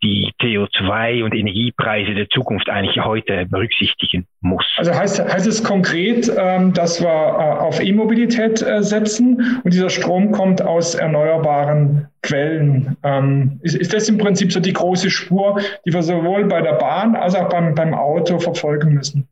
die 0.03 0.31
CO2 0.41 1.23
und 1.23 1.33
Energiepreise 1.33 2.13
der 2.13 2.29
Zukunft 2.29 2.69
eigentlich 2.69 3.03
heute 3.03 3.45
berücksichtigen 3.45 4.27
muss. 4.41 4.65
Also 4.77 4.93
heißt, 4.93 5.19
heißt 5.19 5.47
es 5.47 5.63
konkret, 5.63 6.31
ähm, 6.37 6.73
dass 6.73 7.01
wir 7.01 7.09
äh, 7.09 7.59
auf 7.61 7.81
E-Mobilität 7.81 8.61
äh, 8.61 8.83
setzen 8.83 9.61
und 9.63 9.73
dieser 9.73 9.89
Strom 9.89 10.31
kommt 10.31 10.61
aus 10.61 10.95
erneuerbaren 10.95 12.07
Quellen. 12.21 12.97
Ähm, 13.03 13.59
ist, 13.63 13.75
ist 13.75 13.93
das 13.93 14.09
im 14.09 14.17
Prinzip 14.17 14.51
so 14.51 14.59
die 14.59 14.73
große 14.73 15.09
Spur, 15.09 15.59
die 15.85 15.93
wir 15.93 16.03
sowohl 16.03 16.45
bei 16.45 16.61
der 16.61 16.73
Bahn 16.73 17.15
als 17.15 17.35
auch 17.35 17.49
beim, 17.49 17.73
beim 17.73 17.93
Auto 17.93 18.39
verfolgen 18.39 18.93
müssen? 18.93 19.27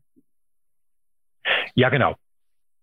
Ja, 1.74 1.88
genau. 1.88 2.16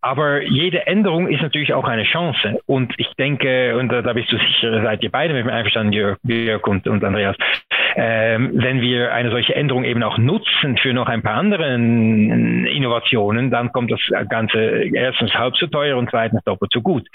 Aber 0.02 0.44
jede 0.44 0.86
Änderung 0.86 1.28
ist 1.28 1.42
natürlich 1.42 1.74
auch 1.74 1.86
eine 1.86 2.04
Chance. 2.04 2.60
Und 2.66 2.94
ich 2.98 3.08
denke, 3.18 3.78
und 3.78 3.90
da, 3.90 4.02
da 4.02 4.14
bist 4.14 4.32
du 4.32 4.38
sicher, 4.38 4.82
seid 4.84 5.04
ihr 5.04 5.12
beide 5.12 5.34
mit 5.34 5.46
mir 5.46 5.54
einverstanden, 5.54 5.94
Jörg, 5.94 6.18
Jörg 6.24 6.66
und, 6.68 6.88
und 6.88 7.04
Andreas, 7.04 7.36
ähm, 7.96 8.52
wenn 8.54 8.82
wir 8.82 9.14
eine 9.14 9.32
solche 9.32 9.56
Änderung 9.56 9.84
eben 9.84 10.04
auch 10.04 10.18
nutzen 10.18 10.78
für 10.78 10.94
noch 10.94 11.08
ein 11.08 11.22
paar 11.22 11.36
andere 11.36 11.74
Innovationen, 11.74 13.52
dann 13.52 13.72
kommt 13.72 13.92
das 13.92 14.02
Ganze 14.30 14.60
erstens 14.94 15.34
halb 15.34 15.56
so 15.58 15.68
teuer 15.68 15.98
und 15.98 16.10
zweitens 16.10 16.44
doppelt 16.44 16.72
so 16.74 16.82
gut. 16.82 17.08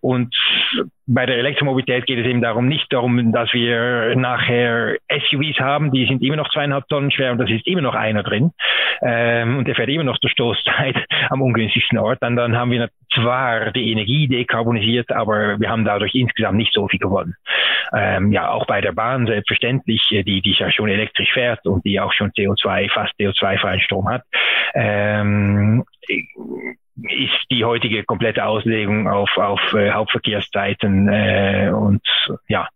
Und 0.00 0.34
bei 1.06 1.26
der 1.26 1.38
Elektromobilität 1.38 2.06
geht 2.06 2.18
es 2.18 2.26
eben 2.26 2.40
darum, 2.40 2.66
nicht 2.66 2.92
darum, 2.92 3.32
dass 3.32 3.52
wir 3.52 4.14
nachher 4.16 4.96
SUVs 5.10 5.58
haben, 5.58 5.92
die 5.92 6.06
sind 6.06 6.22
immer 6.22 6.36
noch 6.36 6.50
zweieinhalb 6.50 6.88
Tonnen 6.88 7.10
schwer 7.10 7.32
und 7.32 7.38
das 7.38 7.50
ist 7.50 7.66
immer 7.66 7.82
noch 7.82 7.94
einer 7.94 8.22
drin 8.22 8.52
ähm, 9.02 9.58
und 9.58 9.68
der 9.68 9.74
fährt 9.74 9.90
immer 9.90 10.04
noch 10.04 10.18
zur 10.18 10.30
Stoßzeit 10.30 10.96
am 11.30 11.42
ungünstigsten 11.42 11.98
Ort. 11.98 12.18
Dann, 12.22 12.36
dann 12.36 12.56
haben 12.56 12.70
wir 12.70 12.88
zwar 13.14 13.72
die 13.72 13.90
Energie 13.92 14.28
dekarbonisiert, 14.28 15.12
aber 15.12 15.58
wir 15.58 15.70
haben 15.70 15.84
dadurch 15.84 16.14
insgesamt 16.14 16.56
nicht 16.56 16.72
so 16.72 16.88
viel 16.88 17.00
gewonnen. 17.00 17.34
Ähm, 17.92 18.32
ja, 18.32 18.50
auch 18.50 18.66
bei 18.66 18.80
der 18.80 18.92
Bahn 18.92 19.26
selbstverständlich, 19.26 20.10
äh, 20.12 20.22
die, 20.22 20.42
die 20.42 20.52
ja 20.52 20.70
schon 20.70 20.88
elektrisch 20.88 21.32
fährt 21.32 21.66
und 21.66 21.84
die 21.84 22.00
auch 22.00 22.12
schon 22.12 22.30
CO2, 22.30 22.90
fast 22.90 23.12
CO2-freien 23.18 23.80
Strom 23.80 24.08
hat. 24.08 24.22
Ähm, 24.74 25.84
ist 26.96 27.50
die 27.50 27.64
heutige 27.64 28.04
komplette 28.04 28.44
Auslegung 28.44 29.08
auf, 29.08 29.36
auf 29.36 29.60
äh, 29.74 29.90
Hauptverkehrszeiten 29.90 31.08
äh, 31.08 31.72
und 31.74 32.02
ja, 32.46 32.68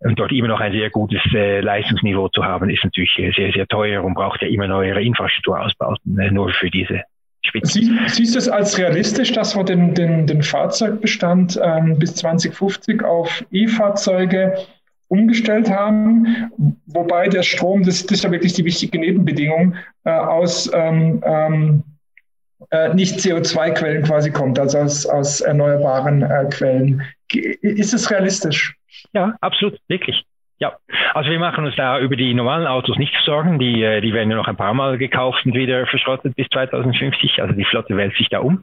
und 0.00 0.18
dort 0.18 0.32
immer 0.32 0.48
noch 0.48 0.60
ein 0.60 0.72
sehr 0.72 0.90
gutes 0.90 1.22
äh, 1.32 1.60
Leistungsniveau 1.60 2.28
zu 2.28 2.44
haben, 2.44 2.68
ist 2.68 2.84
natürlich 2.84 3.14
sehr, 3.14 3.52
sehr 3.52 3.66
teuer 3.66 4.04
und 4.04 4.14
braucht 4.14 4.42
ja 4.42 4.48
immer 4.48 4.68
neuere 4.68 5.02
Infrastrukturausbauten, 5.02 6.18
äh, 6.18 6.30
nur 6.30 6.50
für 6.50 6.70
diese 6.70 7.04
Sie, 7.62 7.98
siehst 8.06 8.34
du 8.34 8.38
es 8.38 8.48
als 8.48 8.78
realistisch, 8.78 9.32
dass 9.32 9.54
wir 9.56 9.64
den, 9.64 9.94
den, 9.94 10.26
den 10.26 10.42
Fahrzeugbestand 10.42 11.60
ähm, 11.62 11.98
bis 11.98 12.14
2050 12.16 13.04
auf 13.04 13.44
E-Fahrzeuge 13.52 14.66
umgestellt 15.08 15.70
haben, 15.70 16.50
wobei 16.86 17.28
der 17.28 17.42
Strom, 17.42 17.84
das, 17.84 18.02
das 18.06 18.18
ist 18.18 18.24
ja 18.24 18.30
wirklich 18.30 18.54
die 18.54 18.64
wichtige 18.64 18.98
Nebenbedingung, 18.98 19.76
äh, 20.04 20.10
aus 20.10 20.70
ähm, 20.72 21.22
ähm, 21.24 21.82
äh, 22.70 22.92
nicht 22.94 23.18
CO2-Quellen 23.18 24.02
quasi 24.04 24.30
kommt, 24.30 24.58
also 24.58 24.78
aus, 24.78 25.06
aus 25.06 25.40
erneuerbaren 25.40 26.22
äh, 26.22 26.46
Quellen. 26.50 27.02
Ist 27.60 27.94
es 27.94 28.10
realistisch? 28.10 28.74
Ja, 29.12 29.36
absolut, 29.40 29.78
wirklich. 29.88 30.24
Ja, 30.58 30.72
also 31.14 31.30
wir 31.30 31.38
machen 31.38 31.64
uns 31.64 31.74
da 31.74 31.98
über 31.98 32.14
die 32.16 32.32
normalen 32.32 32.66
Autos 32.66 32.96
nicht 32.96 33.14
Sorgen. 33.24 33.58
Die, 33.58 33.82
äh, 33.82 34.00
die 34.00 34.14
werden 34.14 34.30
ja 34.30 34.36
noch 34.36 34.46
ein 34.46 34.56
paar 34.56 34.74
Mal 34.74 34.98
gekauft 34.98 35.44
und 35.44 35.54
wieder 35.54 35.86
verschrottet 35.86 36.36
bis 36.36 36.46
2050. 36.48 37.42
Also 37.42 37.54
die 37.54 37.64
Flotte 37.64 37.96
wälzt 37.96 38.18
sich 38.18 38.28
da 38.28 38.38
um. 38.38 38.62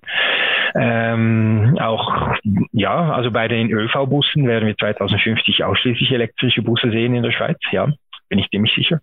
Ähm, 0.74 1.78
auch, 1.82 2.36
ja, 2.72 3.12
also 3.12 3.32
bei 3.32 3.48
den 3.50 3.70
ÖV-Bussen 3.72 4.48
werden 4.48 4.68
wir 4.68 4.78
2050 4.78 5.64
ausschließlich 5.66 6.12
elektrische 6.12 6.62
Busse 6.62 6.92
sehen 6.92 7.14
in 7.14 7.24
der 7.24 7.32
Schweiz. 7.32 7.60
Ja, 7.72 7.90
bin 8.32 8.40
ich 8.40 8.50
ziemlich 8.50 8.74
sicher. 8.74 9.02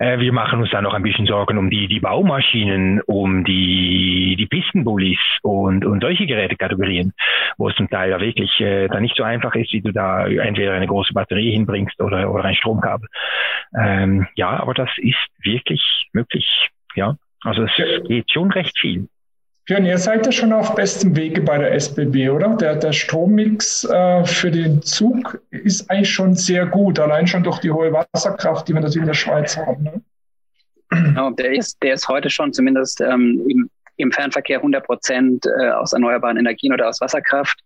Äh, 0.00 0.18
wir 0.18 0.32
machen 0.32 0.60
uns 0.60 0.70
da 0.70 0.82
noch 0.82 0.94
ein 0.94 1.02
bisschen 1.02 1.26
Sorgen 1.26 1.56
um 1.56 1.70
die, 1.70 1.86
die 1.86 2.00
Baumaschinen, 2.00 3.00
um 3.02 3.44
die, 3.44 4.34
die 4.36 4.46
Pistenbullis 4.46 5.20
und, 5.42 5.86
und 5.86 6.02
solche 6.02 6.26
Gerätekategorien, 6.26 7.12
wo 7.56 7.68
es 7.68 7.76
zum 7.76 7.88
Teil 7.88 8.10
ja 8.10 8.20
wirklich 8.20 8.60
äh, 8.60 8.88
da 8.88 9.00
nicht 9.00 9.16
so 9.16 9.22
einfach 9.22 9.54
ist, 9.54 9.72
wie 9.72 9.82
du 9.82 9.92
da 9.92 10.26
entweder 10.26 10.72
eine 10.72 10.86
große 10.86 11.12
Batterie 11.12 11.52
hinbringst 11.52 12.00
oder, 12.00 12.32
oder 12.32 12.44
ein 12.44 12.54
Stromkabel. 12.54 13.08
Ähm, 13.76 14.26
ja, 14.34 14.50
aber 14.50 14.74
das 14.74 14.90
ist 14.98 15.16
wirklich 15.42 16.08
möglich. 16.12 16.70
Ja, 16.94 17.16
also 17.42 17.64
es 17.64 17.72
geht 18.06 18.30
schon 18.30 18.50
recht 18.50 18.78
viel. 18.78 19.08
Björn, 19.66 19.86
ihr 19.86 19.96
seid 19.96 20.26
ja 20.26 20.32
schon 20.32 20.52
auf 20.52 20.74
bestem 20.74 21.16
Wege 21.16 21.40
bei 21.40 21.56
der 21.56 21.72
SBB, 21.72 22.28
oder? 22.28 22.54
Der, 22.56 22.76
der 22.76 22.92
Strommix 22.92 23.84
äh, 23.84 24.22
für 24.24 24.50
den 24.50 24.82
Zug 24.82 25.40
ist 25.50 25.90
eigentlich 25.90 26.12
schon 26.12 26.34
sehr 26.34 26.66
gut, 26.66 26.98
allein 26.98 27.26
schon 27.26 27.42
durch 27.42 27.60
die 27.60 27.70
hohe 27.70 27.90
Wasserkraft, 27.90 28.68
die 28.68 28.74
wir 28.74 28.82
natürlich 28.82 29.02
in 29.02 29.06
der 29.06 29.14
Schweiz 29.14 29.56
haben. 29.56 29.82
Ne? 29.84 30.02
Genau, 30.90 31.30
der 31.30 31.52
ist, 31.54 31.82
der 31.82 31.94
ist 31.94 32.08
heute 32.08 32.28
schon 32.28 32.52
zumindest 32.52 33.00
ähm, 33.00 33.42
im, 33.48 33.70
im 33.96 34.12
Fernverkehr 34.12 34.58
100 34.58 34.84
Prozent 34.84 35.46
äh, 35.46 35.70
aus 35.70 35.92
erneuerbaren 35.92 36.36
Energien 36.36 36.72
oder 36.72 36.88
aus 36.88 37.00
Wasserkraft. 37.00 37.58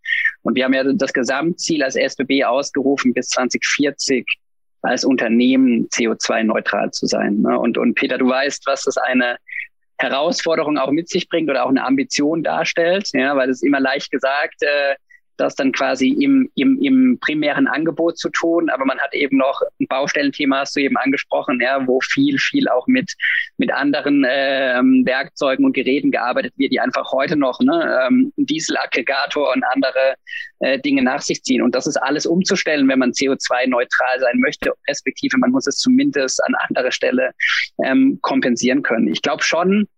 Und 0.43 0.55
wir 0.55 0.65
haben 0.65 0.75
ja 0.75 0.85
das 0.85 1.13
Gesamtziel 1.13 1.83
als 1.83 1.97
SBB 1.97 2.45
ausgerufen, 2.45 3.13
bis 3.15 3.29
2040 3.29 4.27
als 4.83 5.05
Unternehmen 5.05 5.89
CO2-neutral 5.89 6.91
zu 6.93 7.07
sein. 7.07 7.41
Ne? 7.41 7.59
Und, 7.59 7.79
und 7.79 7.95
Peter, 7.95 8.19
du 8.19 8.29
weißt, 8.29 8.67
was 8.67 8.85
das 8.85 8.97
eine 8.97 9.37
Herausforderung 9.99 10.79
auch 10.79 10.93
mit 10.93 11.09
sich 11.09 11.29
bringt 11.29 11.51
oder 11.51 11.65
auch 11.65 11.71
eine 11.71 11.85
Ambition 11.85 12.43
darstellt, 12.43 13.09
ja, 13.13 13.37
weil 13.37 13.51
es 13.51 13.63
immer 13.63 13.81
leicht 13.81 14.11
gesagt, 14.11 14.63
äh, 14.63 14.95
das 15.39 15.55
dann 15.55 15.73
quasi 15.73 16.09
im, 16.09 16.51
im, 16.55 16.83
im 16.83 17.19
primären 17.21 17.67
Angebot 17.67 18.19
zu 18.19 18.29
tun. 18.29 18.69
Aber 18.69 18.85
man 18.85 18.99
hat 18.99 19.15
eben 19.15 19.39
noch 19.39 19.63
ein 19.81 19.87
Baustellenthema, 19.87 20.61
hast 20.61 20.77
du 20.77 20.81
eben 20.81 20.97
angesprochen, 20.97 21.61
ja, 21.61 21.87
wo 21.87 22.01
viel, 22.01 22.39
viel 22.39 22.69
auch 22.69 22.87
mit, 22.87 23.15
mit 23.57 23.73
anderen 23.73 24.27
ähm, 24.29 25.05
Werkzeugen 25.07 25.65
und 25.65 25.73
Geräten 25.73 26.11
gearbeitet 26.11 26.53
wird, 26.57 26.73
die 26.73 26.81
einfach 26.81 27.13
heute 27.13 27.37
noch 27.37 27.61
ne, 27.61 28.07
ähm, 28.07 28.33
Dieselaggregator 28.37 29.53
und 29.55 29.65
andere 29.65 30.15
äh, 30.59 30.79
Dinge 30.79 31.03
nach 31.03 31.23
sich 31.23 31.43
ziehen. 31.43 31.63
Und 31.63 31.75
das 31.75 31.87
ist 31.87 31.97
alles 31.97 32.27
umzustellen, 32.27 32.89
wenn 32.89 32.99
man 32.99 33.13
CO2-neutral 33.13 34.21
sein 34.21 34.41
möchte, 34.41 34.73
respektive 34.89 35.39
man 35.39 35.53
muss 35.53 35.67
es 35.67 35.77
zumindest 35.77 36.45
an 36.45 36.55
anderer 36.69 36.93
Stelle 36.93 37.31
ähm, 37.85 38.19
kompensieren 38.23 38.83
können. 38.83 39.09
Ich 39.09 39.23
glaube 39.23 39.43
schon, 39.45 39.89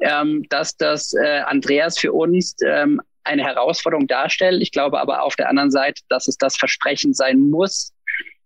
ähm, 0.00 0.44
dass 0.48 0.76
das 0.76 1.14
äh, 1.14 1.40
Andreas 1.40 1.98
für 1.98 2.12
uns 2.12 2.56
ähm, 2.64 3.00
eine 3.24 3.44
Herausforderung 3.44 4.06
darstellt. 4.06 4.62
Ich 4.62 4.72
glaube 4.72 5.00
aber 5.00 5.22
auf 5.22 5.36
der 5.36 5.48
anderen 5.48 5.70
Seite, 5.70 6.02
dass 6.08 6.28
es 6.28 6.36
das 6.36 6.56
Versprechen 6.56 7.14
sein 7.14 7.40
muss, 7.50 7.92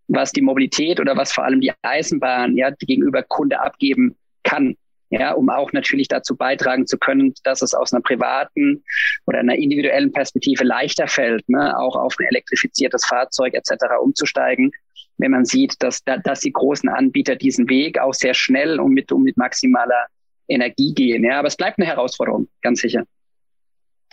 was 0.08 0.32
die 0.32 0.40
Mobilität 0.42 1.00
oder 1.00 1.16
was 1.16 1.32
vor 1.32 1.44
allem 1.44 1.60
die 1.60 1.72
Eisenbahn 1.82 2.56
ja 2.56 2.70
gegenüber 2.70 3.22
Kunde 3.22 3.60
abgeben 3.60 4.16
kann. 4.42 4.76
Ja, 5.10 5.32
um 5.32 5.48
auch 5.48 5.72
natürlich 5.72 6.08
dazu 6.08 6.36
beitragen 6.36 6.86
zu 6.86 6.98
können, 6.98 7.32
dass 7.42 7.62
es 7.62 7.72
aus 7.72 7.94
einer 7.94 8.02
privaten 8.02 8.84
oder 9.26 9.38
einer 9.38 9.56
individuellen 9.56 10.12
Perspektive 10.12 10.64
leichter 10.64 11.08
fällt, 11.08 11.48
ne, 11.48 11.78
auch 11.78 11.96
auf 11.96 12.16
ein 12.18 12.26
elektrifiziertes 12.26 13.06
Fahrzeug 13.06 13.54
etc. 13.54 13.86
umzusteigen, 14.02 14.70
wenn 15.16 15.30
man 15.30 15.46
sieht, 15.46 15.82
dass, 15.82 16.02
dass 16.04 16.40
die 16.40 16.52
großen 16.52 16.90
Anbieter 16.90 17.36
diesen 17.36 17.70
Weg 17.70 17.98
auch 17.98 18.12
sehr 18.12 18.34
schnell 18.34 18.78
und 18.80 18.92
mit, 18.92 19.10
und 19.10 19.22
mit 19.22 19.38
maximaler 19.38 20.08
Energie 20.46 20.92
gehen. 20.92 21.24
Ja, 21.24 21.38
aber 21.38 21.48
es 21.48 21.56
bleibt 21.56 21.78
eine 21.78 21.86
Herausforderung, 21.86 22.48
ganz 22.60 22.80
sicher. 22.80 23.04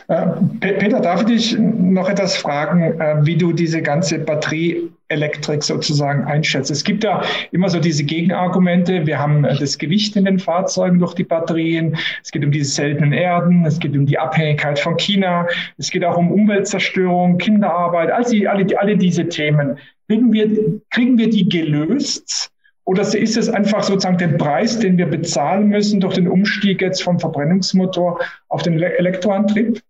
Äh, 0.08 0.28
Peter, 0.60 1.00
darf 1.00 1.22
ich 1.22 1.28
dich 1.28 1.58
noch 1.58 2.10
etwas 2.10 2.38
fragen, 2.38 3.00
äh, 3.00 3.26
wie 3.26 3.38
du 3.38 3.54
diese 3.54 3.82
ganze 3.82 4.20
Batterieelektrik 4.20 5.64
sozusagen 5.64 6.24
einschätzt? 6.26 6.70
Es 6.70 6.84
gibt 6.84 7.04
ja 7.04 7.24
immer 7.52 7.70
so 7.70 7.80
diese 7.80 8.04
Gegenargumente. 8.04 9.08
Wir 9.08 9.18
haben 9.18 9.46
äh, 9.46 9.58
das 9.58 9.78
Gewicht 9.78 10.16
in 10.16 10.26
den 10.26 10.38
Fahrzeugen 10.38 11.00
durch 11.00 11.16
die 11.16 11.24
Batterien. 11.24 11.98
Es 12.24 12.32
geht 12.32 12.46
um 12.46 12.52
diese 12.52 12.72
seltenen 12.72 13.14
Erden. 13.14 13.66
Es 13.66 13.80
geht 13.80 13.96
um 13.96 14.06
die 14.06 14.20
Abhängigkeit 14.20 14.78
von 14.78 14.96
China. 14.98 15.48
Es 15.78 15.90
geht 15.90 16.06
auch 16.06 16.18
um 16.18 16.32
Umweltzerstörung, 16.32 17.40
Kinderarbeit, 17.40 18.12
also 18.12 18.36
alle, 18.48 18.68
alle 18.80 18.98
diese 18.98 19.28
Themen. 19.28 19.80
Kriegen 20.08 20.32
wir, 20.32 20.82
kriegen 20.92 21.18
wir 21.18 21.30
die 21.32 21.50
gelöst? 21.50 22.52
Oder 22.86 23.02
ist 23.02 23.36
es 23.36 23.50
einfach 23.50 23.84
sozusagen 23.84 24.20
der 24.20 24.38
Preis, 24.38 24.80
den 24.80 24.98
wir 24.98 25.08
bezahlen 25.08 25.70
müssen 25.70 26.00
durch 26.00 26.14
den 26.14 26.28
Umstieg 26.28 26.82
jetzt 26.82 27.02
vom 27.02 27.20
Verbrennungsmotor 27.20 28.20
auf 28.48 28.62
den 28.62 28.80
Elektroantrieb? 28.82 29.82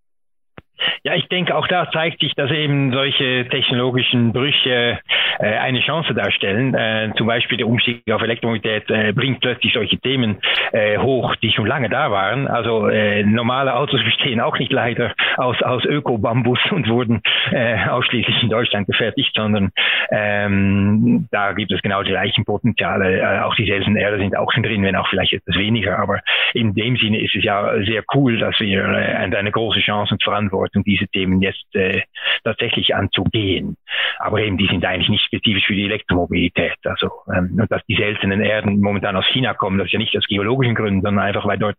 Ja, 1.04 1.14
ich 1.16 1.28
denke, 1.28 1.56
auch 1.56 1.68
da 1.68 1.90
zeigt 1.92 2.22
sich, 2.22 2.34
dass 2.36 2.52
eben 2.52 2.92
solche 2.92 3.48
technologischen 3.50 4.34
Brüche 4.34 5.00
äh, 5.40 5.46
eine 5.58 5.80
Chance 5.82 6.14
darstellen. 6.14 6.74
Äh, 6.74 7.12
zum 7.18 7.28
Beispiel 7.28 7.58
der 7.58 7.68
Umstieg 7.68 8.02
auf 8.12 8.22
Elektromobilität 8.22 8.90
äh, 8.90 9.14
bringt 9.14 9.42
plötzlich 9.42 9.74
solche 9.74 9.98
Themen 9.98 10.38
äh, 10.72 10.98
hoch, 10.98 11.36
die 11.38 11.52
schon 11.52 11.68
lange 11.68 11.90
da 11.90 12.12
waren. 12.12 12.48
Also 12.48 12.88
äh, 12.88 13.24
normale 13.24 13.76
Autos 13.76 14.04
bestehen 14.06 14.42
auch 14.42 14.58
nicht 14.58 14.72
leider 14.72 15.14
aus, 15.38 15.62
aus 15.62 15.86
Öko-Bambus 15.86 16.60
und 16.72 16.90
wurden 16.90 17.22
äh, 17.52 17.88
ausschließlich 17.88 18.44
in 18.44 18.50
Deutschland 18.50 18.88
gefertigt, 18.88 19.32
sondern 19.36 19.72
ähm, 20.12 21.28
da 21.32 21.54
gibt 21.54 21.72
es 21.72 21.82
genau 21.82 22.04
die 22.04 22.12
gleichen 22.12 22.46
Potenziale. 22.46 23.46
Auch 23.46 23.56
die 23.56 23.66
seltenen 23.66 23.98
Erde 23.98 24.18
sind 24.18 24.38
auch 24.38 24.52
schon 24.52 24.64
drin, 24.64 24.84
wenn 24.84 24.96
auch 24.96 25.08
vielleicht 25.08 25.34
etwas 25.34 25.56
weniger. 25.56 26.00
Aber 26.00 26.22
in 26.54 26.74
dem 26.74 26.98
Sinne 26.98 27.22
ist 27.22 27.36
es 27.36 27.44
ja 27.44 27.74
sehr 27.84 28.04
cool, 28.14 28.38
dass 28.38 28.60
wir 28.60 28.86
eine 28.86 29.52
große 29.52 29.80
Chance 29.80 30.14
und 30.14 30.24
Verantwortung 30.24 30.75
diese 30.84 31.08
Themen 31.08 31.42
jetzt 31.42 31.74
äh, 31.74 32.02
tatsächlich 32.44 32.96
anzugehen. 32.96 33.78
Aber 34.20 34.40
eben, 34.40 34.58
die 34.58 34.68
sind 34.68 34.86
eigentlich 34.86 35.10
nicht 35.10 35.26
spezifisch 35.26 35.66
für 35.66 35.76
die 35.76 35.86
Elektromobilität. 35.86 36.78
Also, 36.86 37.10
ähm, 37.34 37.58
und 37.60 37.72
dass 37.72 37.86
die 37.88 37.96
seltenen 37.96 38.42
Erden 38.42 38.80
momentan 38.80 39.16
aus 39.16 39.26
China 39.28 39.54
kommen, 39.54 39.78
das 39.78 39.88
ist 39.88 39.94
ja 39.94 40.00
nicht 40.00 40.18
aus 40.18 40.26
geologischen 40.28 40.76
Gründen, 40.76 41.02
sondern 41.02 41.26
einfach, 41.26 41.46
weil 41.46 41.58
dort 41.58 41.76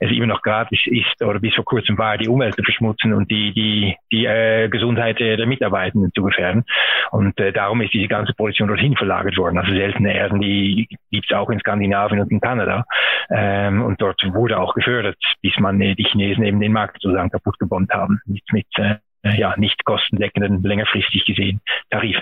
es 0.00 0.10
immer 0.10 0.26
noch 0.26 0.42
gratis 0.42 0.80
ist 0.86 1.22
oder 1.22 1.40
bis 1.40 1.54
vor 1.54 1.64
kurzem 1.64 1.98
war, 1.98 2.18
die 2.18 2.28
Umwelt 2.28 2.54
zu 2.54 2.62
verschmutzen 2.62 3.12
und 3.12 3.30
die, 3.30 3.52
die, 3.52 3.96
die 4.12 4.26
äh, 4.26 4.68
Gesundheit 4.68 5.18
der 5.18 5.46
Mitarbeitenden 5.46 6.12
zu 6.14 6.22
gefährden. 6.22 6.64
Und 7.10 7.38
äh, 7.40 7.52
darum 7.52 7.80
ist 7.80 7.92
diese 7.92 8.08
ganze 8.08 8.34
Produktion 8.34 8.68
dorthin 8.68 8.96
verlagert 8.96 9.36
worden. 9.36 9.58
Also 9.58 9.72
seltene 9.72 10.14
Erden, 10.14 10.40
die 10.40 10.88
gibt 11.10 11.30
es 11.30 11.36
auch 11.36 11.50
in 11.50 11.58
Skandinavien 11.58 12.20
und 12.20 12.30
in 12.30 12.40
Kanada. 12.40 12.84
Ähm, 13.30 13.82
und 13.82 14.00
dort 14.00 14.22
wurde 14.32 14.58
auch 14.58 14.74
gefördert, 14.74 15.16
bis 15.42 15.58
man 15.58 15.80
äh, 15.80 15.94
die 15.94 16.04
Chinesen 16.04 16.44
eben 16.44 16.60
den 16.60 16.72
Markt 16.72 17.00
sozusagen 17.00 17.30
kaputt 17.30 17.58
gebombt 17.58 17.92
haben 17.92 18.20
mit, 18.28 18.44
mit 18.52 18.66
äh, 18.76 18.96
ja, 19.36 19.54
nicht 19.56 19.84
kostendeckenden, 19.84 20.62
längerfristig 20.62 21.24
gesehen 21.24 21.60
Tarif. 21.90 22.18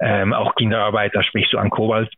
Ähm, 0.00 0.32
auch 0.32 0.54
Kinderarbeit, 0.54 1.14
da 1.14 1.22
sprichst 1.22 1.52
du 1.52 1.58
an 1.58 1.70
Kobalt. 1.70 2.10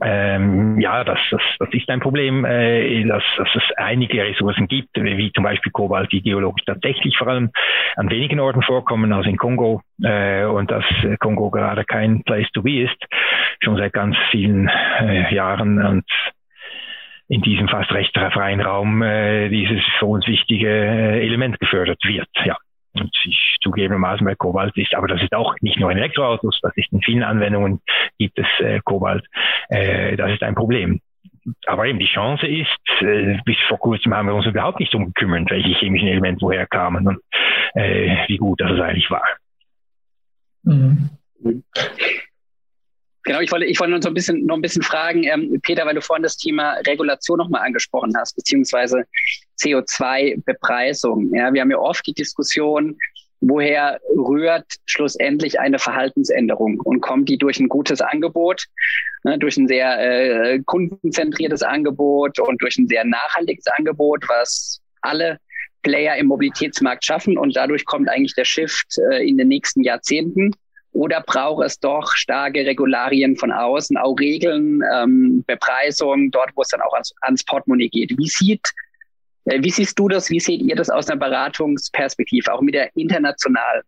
Ähm, 0.00 0.80
ja, 0.80 1.02
das, 1.02 1.18
das, 1.30 1.42
das 1.58 1.68
ist 1.72 1.88
ein 1.88 1.98
Problem, 1.98 2.44
äh, 2.44 3.04
dass, 3.04 3.24
dass 3.36 3.48
es 3.54 3.62
einige 3.76 4.22
Ressourcen 4.22 4.68
gibt, 4.68 4.90
wie 4.94 5.32
zum 5.32 5.42
Beispiel 5.42 5.72
Kobalt, 5.72 6.12
die 6.12 6.22
geologisch 6.22 6.64
tatsächlich 6.64 7.16
vor 7.18 7.26
allem 7.26 7.50
an 7.96 8.08
wenigen 8.08 8.38
Orten 8.38 8.62
vorkommen, 8.62 9.12
also 9.12 9.28
in 9.28 9.36
Kongo, 9.36 9.82
äh, 10.02 10.44
und 10.44 10.70
dass 10.70 10.84
Kongo 11.18 11.50
gerade 11.50 11.84
kein 11.84 12.22
Place 12.22 12.48
to 12.52 12.62
be 12.62 12.82
ist, 12.82 12.96
schon 13.60 13.76
seit 13.76 13.92
ganz 13.92 14.16
vielen 14.30 14.68
äh, 14.68 15.34
Jahren 15.34 15.84
und 15.84 16.04
in 17.28 17.42
diesem 17.42 17.68
fast 17.68 17.90
recht 17.92 18.16
freien 18.16 18.60
Raum 18.60 19.02
äh, 19.02 19.48
dieses 19.48 19.82
für 19.98 20.06
uns 20.06 20.26
wichtige 20.26 20.68
äh, 20.68 21.24
Element 21.26 21.58
gefördert 21.60 22.00
wird. 22.04 22.28
Ja. 22.44 22.56
Und 22.94 23.10
ich 23.24 23.56
zugegebenermaßen 23.62 24.24
bei 24.26 24.34
Kobalt 24.34 24.76
ist, 24.76 24.94
aber 24.94 25.08
das 25.08 25.22
ist 25.22 25.32
auch 25.32 25.54
nicht 25.62 25.78
nur 25.78 25.90
in 25.90 25.96
Elektroautos, 25.96 26.58
das 26.60 26.76
ist 26.76 26.92
in 26.92 27.00
vielen 27.00 27.22
Anwendungen 27.22 27.80
gibt 28.18 28.38
es 28.38 28.46
äh, 28.60 28.80
Kobalt. 28.84 29.24
Äh, 29.68 30.16
das 30.16 30.32
ist 30.32 30.42
ein 30.42 30.54
Problem. 30.54 31.00
Aber 31.66 31.86
eben 31.86 31.98
die 31.98 32.06
Chance 32.06 32.46
ist, 32.46 32.68
äh, 33.00 33.38
bis 33.44 33.56
vor 33.66 33.78
kurzem 33.78 34.14
haben 34.14 34.28
wir 34.28 34.34
uns 34.34 34.46
überhaupt 34.46 34.78
nicht 34.78 34.94
um 34.94 35.06
gekümmert, 35.06 35.50
welche 35.50 35.70
chemischen 35.70 36.08
Elemente 36.08 36.42
woher 36.42 36.66
kamen 36.66 37.08
und 37.08 37.18
äh, 37.74 38.28
wie 38.28 38.36
gut 38.36 38.60
das 38.60 38.78
eigentlich 38.78 39.10
war. 39.10 39.26
Mhm. 40.64 41.10
Genau, 43.24 43.40
ich 43.40 43.52
wollte, 43.52 43.66
ich 43.66 43.78
wollte 43.78 43.92
noch, 43.92 44.02
so 44.02 44.08
ein 44.08 44.14
bisschen, 44.14 44.46
noch 44.46 44.56
ein 44.56 44.62
bisschen 44.62 44.82
fragen, 44.82 45.22
ähm, 45.24 45.60
Peter, 45.62 45.86
weil 45.86 45.94
du 45.94 46.00
vorhin 46.00 46.24
das 46.24 46.36
Thema 46.36 46.74
Regulation 46.86 47.38
nochmal 47.38 47.64
angesprochen 47.64 48.12
hast, 48.16 48.34
beziehungsweise 48.34 49.04
CO2-Bepreisung. 49.60 51.32
Ja, 51.34 51.52
wir 51.52 51.60
haben 51.60 51.70
ja 51.70 51.78
oft 51.78 52.04
die 52.06 52.14
Diskussion, 52.14 52.98
woher 53.40 54.00
rührt 54.16 54.66
schlussendlich 54.86 55.60
eine 55.60 55.78
Verhaltensänderung 55.78 56.80
und 56.80 57.00
kommt 57.00 57.28
die 57.28 57.38
durch 57.38 57.60
ein 57.60 57.68
gutes 57.68 58.00
Angebot, 58.00 58.64
ne, 59.22 59.38
durch 59.38 59.56
ein 59.56 59.68
sehr 59.68 59.98
äh, 60.00 60.60
kundenzentriertes 60.64 61.62
Angebot 61.62 62.40
und 62.40 62.60
durch 62.60 62.76
ein 62.76 62.88
sehr 62.88 63.04
nachhaltiges 63.04 63.66
Angebot, 63.66 64.28
was 64.28 64.80
alle 65.00 65.38
Player 65.82 66.16
im 66.16 66.26
Mobilitätsmarkt 66.26 67.04
schaffen 67.04 67.36
und 67.36 67.56
dadurch 67.56 67.84
kommt 67.84 68.08
eigentlich 68.08 68.34
der 68.34 68.44
Shift 68.44 68.98
äh, 69.10 69.28
in 69.28 69.36
den 69.36 69.48
nächsten 69.48 69.82
Jahrzehnten 69.82 70.52
oder 70.92 71.22
braucht 71.22 71.64
es 71.64 71.80
doch 71.80 72.12
starke 72.12 72.66
Regularien 72.66 73.36
von 73.36 73.50
außen, 73.50 73.96
auch 73.96 74.14
Regeln, 74.18 74.82
ähm, 74.94 75.42
Bepreisung, 75.46 76.30
dort, 76.30 76.50
wo 76.54 76.62
es 76.62 76.68
dann 76.68 76.82
auch 76.82 76.92
ans, 76.92 77.12
ans 77.22 77.44
Portemonnaie 77.44 77.88
geht? 77.88 78.16
Wie 78.16 78.28
sieht 78.28 78.72
äh, 79.44 79.62
wie 79.62 79.70
siehst 79.70 79.98
du 79.98 80.08
das? 80.08 80.30
Wie 80.30 80.40
seht 80.40 80.62
ihr 80.62 80.76
das 80.76 80.90
aus 80.90 81.08
einer 81.08 81.18
Beratungsperspektive, 81.18 82.52
auch 82.52 82.60
mit 82.60 82.74
der 82.74 82.94
internationalen 82.96 83.82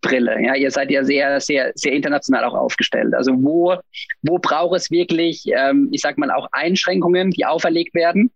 Brille? 0.00 0.40
Ja, 0.42 0.54
ihr 0.54 0.70
seid 0.70 0.90
ja 0.90 1.04
sehr, 1.04 1.40
sehr, 1.40 1.72
sehr 1.74 1.92
international 1.92 2.44
auch 2.44 2.54
aufgestellt. 2.54 3.14
Also 3.14 3.32
wo, 3.42 3.76
wo 4.22 4.38
braucht 4.38 4.76
es 4.76 4.90
wirklich, 4.90 5.44
ähm, 5.46 5.88
ich 5.92 6.00
sag 6.00 6.18
mal, 6.18 6.30
auch 6.30 6.48
Einschränkungen, 6.52 7.30
die 7.30 7.44
auferlegt 7.44 7.94
werden? 7.94 8.30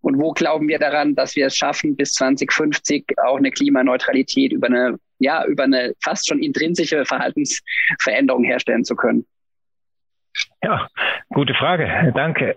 Und 0.00 0.20
wo 0.20 0.32
glauben 0.32 0.68
wir 0.68 0.78
daran, 0.78 1.14
dass 1.14 1.34
wir 1.34 1.46
es 1.46 1.56
schaffen, 1.56 1.96
bis 1.96 2.12
2050 2.12 3.06
auch 3.24 3.38
eine 3.38 3.50
Klimaneutralität 3.50 4.52
über 4.52 4.66
eine 4.66 4.98
ja, 5.18 5.44
über 5.46 5.64
eine 5.64 5.94
fast 6.02 6.28
schon 6.28 6.42
intrinsische 6.42 7.04
Verhaltensveränderung 7.04 8.44
herstellen 8.44 8.84
zu 8.84 8.96
können? 8.96 9.26
Ja, 10.62 10.88
gute 11.28 11.54
Frage. 11.54 12.12
Danke. 12.14 12.56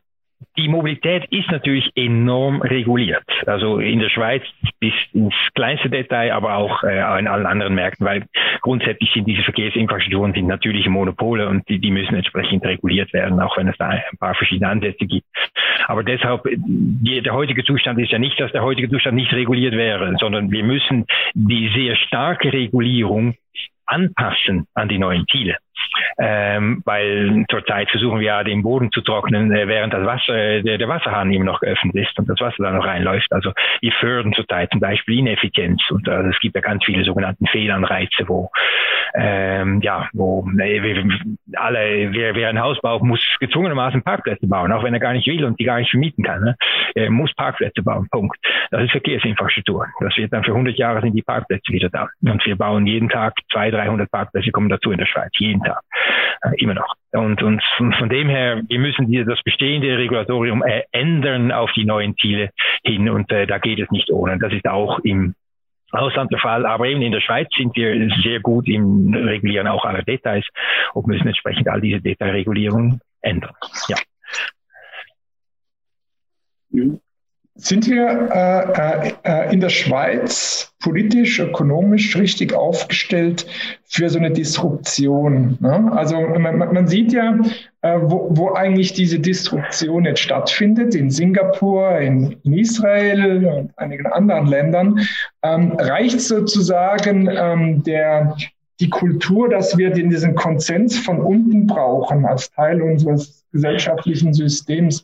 Die 0.57 0.67
Mobilität 0.67 1.25
ist 1.29 1.51
natürlich 1.51 1.91
enorm 1.95 2.61
reguliert. 2.61 3.23
Also 3.45 3.77
in 3.77 3.99
der 3.99 4.09
Schweiz 4.09 4.41
bis 4.79 4.93
ins 5.13 5.35
kleinste 5.53 5.89
Detail, 5.89 6.31
aber 6.31 6.55
auch 6.55 6.83
äh, 6.83 7.19
in 7.19 7.27
allen 7.27 7.45
anderen 7.45 7.75
Märkten, 7.75 8.05
weil 8.05 8.25
grundsätzlich 8.61 9.11
sind 9.13 9.27
diese 9.27 9.43
Verkehrsinfrastrukturen 9.43 10.33
sind 10.33 10.47
natürliche 10.47 10.89
Monopole 10.89 11.47
und 11.47 11.67
die, 11.69 11.79
die 11.79 11.91
müssen 11.91 12.15
entsprechend 12.15 12.65
reguliert 12.65 13.13
werden, 13.13 13.39
auch 13.39 13.55
wenn 13.57 13.67
es 13.67 13.77
da 13.77 13.89
ein 13.89 14.17
paar 14.19 14.33
verschiedene 14.33 14.69
Ansätze 14.69 15.05
gibt. 15.05 15.27
Aber 15.85 16.03
deshalb, 16.03 16.41
die, 16.55 17.21
der 17.21 17.33
heutige 17.33 17.63
Zustand 17.63 17.99
ist 17.99 18.11
ja 18.11 18.17
nicht, 18.17 18.39
dass 18.39 18.51
der 18.51 18.63
heutige 18.63 18.89
Zustand 18.89 19.15
nicht 19.15 19.33
reguliert 19.33 19.73
wäre, 19.73 20.15
sondern 20.19 20.51
wir 20.51 20.63
müssen 20.63 21.05
die 21.35 21.69
sehr 21.75 21.95
starke 21.95 22.51
Regulierung 22.51 23.35
anpassen 23.85 24.65
an 24.73 24.89
die 24.89 24.97
neuen 24.97 25.25
Ziele 25.27 25.57
ähm, 26.19 26.81
weil 26.85 27.45
zurzeit 27.49 27.89
versuchen 27.89 28.19
wir 28.19 28.27
ja 28.27 28.43
den 28.43 28.63
Boden 28.63 28.91
zu 28.91 29.01
trocknen, 29.01 29.51
äh, 29.51 29.67
während 29.67 29.93
das 29.93 30.05
Wasser, 30.05 30.35
äh, 30.35 30.63
der, 30.63 30.77
der 30.77 30.87
Wasserhahn 30.87 31.31
immer 31.31 31.45
noch 31.45 31.59
geöffnet 31.59 31.95
ist 31.95 32.17
und 32.17 32.27
das 32.27 32.39
Wasser 32.39 32.63
da 32.63 32.71
noch 32.71 32.85
reinläuft. 32.85 33.31
Also 33.31 33.53
wir 33.81 33.91
fördern 33.93 34.33
zurzeit 34.33 34.71
zum 34.71 34.79
Beispiel 34.79 35.19
Ineffizienz 35.19 35.81
und 35.91 36.09
also 36.09 36.29
es 36.29 36.39
gibt 36.39 36.55
ja 36.55 36.61
ganz 36.61 36.83
viele 36.85 37.03
sogenannten 37.03 37.45
Fehlanreize, 37.47 38.27
wo 38.27 38.49
ähm, 39.15 39.81
ja, 39.81 40.09
wo 40.13 40.47
äh, 40.59 41.03
alle, 41.55 42.11
wer, 42.11 42.35
wer 42.35 42.49
ein 42.49 42.59
Haus 42.59 42.79
baut, 42.81 43.03
muss 43.03 43.21
gezwungenermaßen 43.39 44.01
Parkplätze 44.03 44.47
bauen, 44.47 44.71
auch 44.71 44.83
wenn 44.83 44.93
er 44.93 44.99
gar 44.99 45.13
nicht 45.13 45.27
will 45.27 45.45
und 45.45 45.59
die 45.59 45.65
gar 45.65 45.79
nicht 45.79 45.91
vermieten 45.91 46.23
kann. 46.23 46.43
Ne? 46.43 46.55
Er 46.95 47.09
muss 47.09 47.33
Parkplätze 47.35 47.81
bauen, 47.83 48.07
Punkt. 48.11 48.37
Das 48.71 48.83
ist 48.83 48.91
Verkehrsinfrastruktur. 48.91 49.87
Das 50.01 50.15
wird 50.17 50.33
dann 50.33 50.43
für 50.43 50.51
100 50.51 50.75
Jahre 50.77 51.01
sind 51.01 51.13
die 51.13 51.21
Parkplätze 51.21 51.71
wieder 51.71 51.89
da. 51.89 52.09
Und 52.21 52.45
wir 52.45 52.55
bauen 52.55 52.85
jeden 52.85 53.09
Tag 53.09 53.35
200, 53.51 53.81
300 53.81 54.11
Parkplätze 54.11 54.51
kommen 54.51 54.69
dazu 54.69 54.91
in 54.91 54.97
der 54.97 55.05
Schweiz, 55.05 55.31
jeden 55.37 55.63
Tag 55.63 55.81
äh, 56.41 56.51
immer 56.57 56.73
noch. 56.73 56.93
Und, 57.11 57.41
und 57.41 57.61
von, 57.97 58.09
dem 58.09 58.29
her, 58.29 58.61
wir 58.67 58.79
müssen 58.79 59.09
die, 59.09 59.23
das 59.23 59.41
bestehende 59.43 59.97
Regulatorium 59.97 60.63
äh, 60.63 60.83
ändern 60.91 61.51
auf 61.51 61.71
die 61.73 61.85
neuen 61.85 62.15
Ziele 62.17 62.51
hin 62.83 63.09
und 63.09 63.31
äh, 63.31 63.47
da 63.47 63.57
geht 63.57 63.79
es 63.79 63.89
nicht 63.91 64.11
ohne. 64.11 64.37
Das 64.37 64.53
ist 64.53 64.67
auch 64.67 64.99
im 64.99 65.35
Ausland 65.91 66.31
der 66.31 66.39
Fall, 66.39 66.65
aber 66.65 66.85
eben 66.87 67.01
in 67.01 67.13
der 67.13 67.21
Schweiz 67.21 67.47
sind 67.55 67.75
wir 67.75 68.09
sehr 68.21 68.41
gut 68.41 68.67
im 68.67 69.13
Regulieren 69.13 69.67
auch 69.67 69.85
aller 69.85 70.03
Details 70.03 70.45
und 70.93 71.07
müssen 71.07 71.27
entsprechend 71.27 71.69
all 71.69 71.81
diese 71.81 72.01
Detailregulierungen 72.01 72.99
ändern. 73.21 73.53
Ja. 73.87 73.97
Mhm. 76.69 76.99
Sind 77.59 77.87
wir 77.87 78.29
äh, 78.31 79.13
äh, 79.23 79.51
in 79.51 79.59
der 79.61 79.69
Schweiz 79.69 80.71
politisch, 80.79 81.39
ökonomisch 81.39 82.15
richtig 82.15 82.53
aufgestellt 82.53 83.47
für 83.85 84.09
so 84.09 84.19
eine 84.19 84.29
Disruption? 84.29 85.57
Ne? 85.59 85.91
Also 85.91 86.19
man, 86.21 86.59
man, 86.59 86.87
sieht 86.87 87.13
ja, 87.13 87.35
äh, 87.81 87.97
wo, 87.99 88.29
wo 88.29 88.53
eigentlich 88.53 88.93
diese 88.93 89.19
Disruption 89.19 90.05
jetzt 90.05 90.19
stattfindet, 90.19 90.93
in 90.93 91.09
Singapur, 91.09 91.97
in, 91.97 92.37
in 92.43 92.53
Israel 92.53 93.45
und 93.47 93.71
einigen 93.79 94.05
anderen 94.05 94.45
Ländern, 94.45 94.99
ähm, 95.41 95.71
reicht 95.79 96.21
sozusagen 96.21 97.27
ähm, 97.27 97.81
der, 97.81 98.37
die 98.79 98.89
Kultur, 98.89 99.49
dass 99.49 99.75
wir 99.79 99.89
diesen 99.89 100.35
Konsens 100.35 100.99
von 100.99 101.19
unten 101.19 101.65
brauchen 101.65 102.23
als 102.23 102.51
Teil 102.51 102.83
unseres 102.83 103.43
gesellschaftlichen 103.51 104.35
Systems 104.35 105.03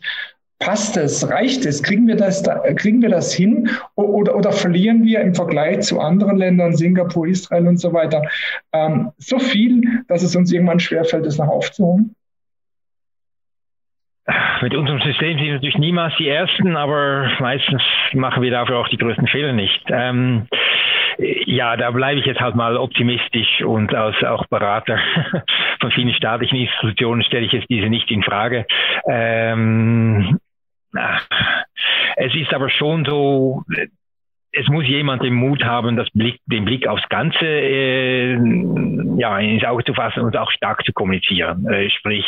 Passt 0.63 0.95
es? 0.95 1.29
Reicht 1.29 1.65
es? 1.65 1.83
Kriegen 1.83 2.07
wir 2.07 2.15
das, 2.15 2.41
kriegen 2.77 3.01
wir 3.01 3.09
das 3.09 3.33
hin? 3.33 3.69
Oder, 3.95 4.33
oder 4.35 4.53
verlieren 4.53 5.03
wir 5.03 5.19
im 5.19 5.35
Vergleich 5.35 5.81
zu 5.81 5.99
anderen 5.99 6.37
Ländern, 6.37 6.73
Singapur, 6.73 7.27
Israel 7.27 7.67
und 7.67 7.77
so 7.77 7.91
weiter, 7.91 8.21
ähm, 8.71 9.11
so 9.17 9.39
viel, 9.39 10.03
dass 10.07 10.23
es 10.23 10.37
uns 10.37 10.53
irgendwann 10.53 10.79
schwerfällt, 10.79 11.25
es 11.25 11.37
noch 11.37 11.49
aufzuholen? 11.49 12.15
Mit 14.61 14.73
unserem 14.73 15.01
System 15.01 15.37
sind 15.37 15.45
wir 15.45 15.53
natürlich 15.55 15.77
niemals 15.77 16.13
die 16.17 16.29
Ersten, 16.29 16.77
aber 16.77 17.29
meistens 17.39 17.81
machen 18.13 18.41
wir 18.41 18.51
dafür 18.51 18.77
auch 18.77 18.87
die 18.87 18.97
größten 18.97 19.27
Fehler 19.27 19.51
nicht. 19.51 19.83
Ähm, 19.89 20.47
ja, 21.17 21.75
da 21.75 21.91
bleibe 21.91 22.21
ich 22.21 22.25
jetzt 22.25 22.39
halt 22.39 22.55
mal 22.55 22.77
optimistisch 22.77 23.61
und 23.63 23.93
als 23.93 24.15
auch 24.23 24.45
Berater 24.47 24.97
von 25.81 25.91
vielen 25.91 26.13
staatlichen 26.13 26.57
Institutionen 26.57 27.23
stelle 27.23 27.45
ich 27.45 27.51
jetzt 27.51 27.69
diese 27.69 27.87
nicht 27.87 28.09
in 28.11 28.23
Frage. 28.23 28.65
Ähm, 29.09 30.39
es 32.15 32.35
ist 32.35 32.53
aber 32.53 32.69
schon 32.69 33.05
so, 33.05 33.63
es 34.53 34.67
muss 34.67 34.85
jemand 34.85 35.23
den 35.23 35.33
Mut 35.33 35.63
haben, 35.63 35.95
Blick, 36.13 36.39
den 36.45 36.65
Blick 36.65 36.87
aufs 36.87 37.07
Ganze 37.09 37.45
äh, 37.45 38.37
ja, 39.17 39.39
ins 39.39 39.63
Auge 39.63 39.83
zu 39.83 39.93
fassen 39.93 40.21
und 40.21 40.37
auch 40.37 40.51
stark 40.51 40.85
zu 40.85 40.93
kommunizieren. 40.93 41.65
Äh, 41.67 41.89
sprich, 41.89 42.25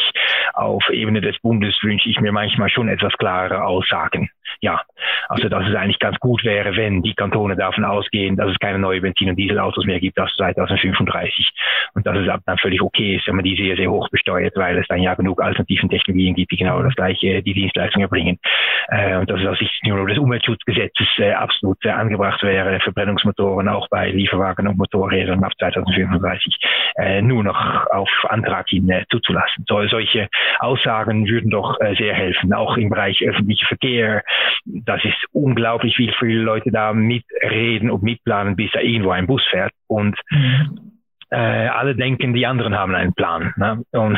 auf 0.54 0.89
Ebene 0.89 1.21
des 1.21 1.39
Bundes 1.39 1.75
wünsche 1.84 2.10
ich 2.10 2.19
mir 2.19 2.32
manchmal 2.32 2.69
schon 2.69 2.89
etwas 2.89 3.13
klarere 3.13 3.63
Aussagen. 3.63 4.30
Ja, 4.61 4.81
also 5.29 5.49
dass 5.49 5.67
es 5.67 5.75
eigentlich 5.75 5.99
ganz 5.99 6.17
gut 6.19 6.43
wäre, 6.43 6.75
wenn 6.75 7.01
die 7.01 7.13
Kantone 7.13 7.55
davon 7.55 7.83
ausgehen, 7.83 8.35
dass 8.35 8.51
es 8.51 8.59
keine 8.59 8.79
neuen 8.79 9.01
Benzin- 9.01 9.29
und 9.29 9.35
Dieselautos 9.37 9.85
mehr 9.85 9.99
gibt 9.99 10.19
als 10.19 10.33
2035 10.35 11.51
und 11.93 12.05
dass 12.05 12.17
es 12.17 12.27
dann 12.45 12.57
völlig 12.57 12.81
okay 12.81 13.15
ist, 13.15 13.27
wenn 13.27 13.35
man 13.35 13.45
die 13.45 13.55
sehr, 13.55 13.75
sehr 13.75 13.89
hoch 13.89 14.09
besteuert, 14.09 14.55
weil 14.55 14.77
es 14.77 14.87
dann 14.87 15.01
ja 15.01 15.13
genug 15.15 15.41
alternativen 15.41 15.89
Technologien 15.89 16.35
gibt, 16.35 16.51
die 16.51 16.57
genau 16.57 16.81
das 16.81 16.95
gleiche, 16.95 17.41
die 17.41 17.53
Dienstleistungen 17.53 18.03
erbringen. 18.03 18.39
Äh, 18.87 19.17
und 19.17 19.29
dass 19.29 19.39
es 19.39 19.47
aus 19.47 19.57
Sicht 19.57 19.71
des 19.83 20.17
Umweltschutzgesetzes 20.17 21.07
äh, 21.17 21.31
absolut 21.31 21.83
äh, 21.85 21.89
angebracht 21.89 22.41
wäre, 22.43 22.79
Verbrennungsmotoren 22.79 23.67
auch 23.69 23.87
bei 23.89 24.11
Lieferwagen 24.11 24.67
und 24.67 24.77
Motorrädern 24.77 25.43
ab 25.43 25.53
2035 25.57 26.57
äh, 26.97 27.21
nur 27.21 27.43
noch 27.43 27.87
auf 27.87 28.09
Antrag 28.29 28.69
hin 28.69 28.89
äh, 28.89 29.05
zuzulassen. 29.09 29.65
So, 29.67 29.85
solche 29.87 30.29
Aussagen 30.59 31.27
würden 31.27 31.49
doch 31.49 31.79
äh, 31.79 31.95
sehr 31.95 32.13
helfen, 32.13 32.53
auch 32.53 32.77
im 32.77 32.89
Bereich 32.89 33.21
öffentlicher 33.23 33.67
Verkehr. 33.67 34.23
Das 34.65 35.03
ist 35.03 35.17
unglaublich, 35.31 35.97
wie 35.97 36.12
viele 36.19 36.41
Leute 36.41 36.71
da 36.71 36.93
mitreden 36.93 37.89
und 37.89 38.03
mitplanen, 38.03 38.55
bis 38.55 38.71
da 38.71 38.79
irgendwo 38.79 39.12
ein 39.12 39.27
Bus 39.27 39.43
fährt. 39.49 39.73
Und 39.88 40.17
mhm 40.29 40.84
äh, 41.29 41.67
alle 41.67 41.95
denken, 41.95 42.33
die 42.33 42.45
anderen 42.45 42.77
haben 42.77 42.93
einen 42.93 43.13
Plan. 43.13 43.53
Ne? 43.57 43.83
Und, 43.91 44.17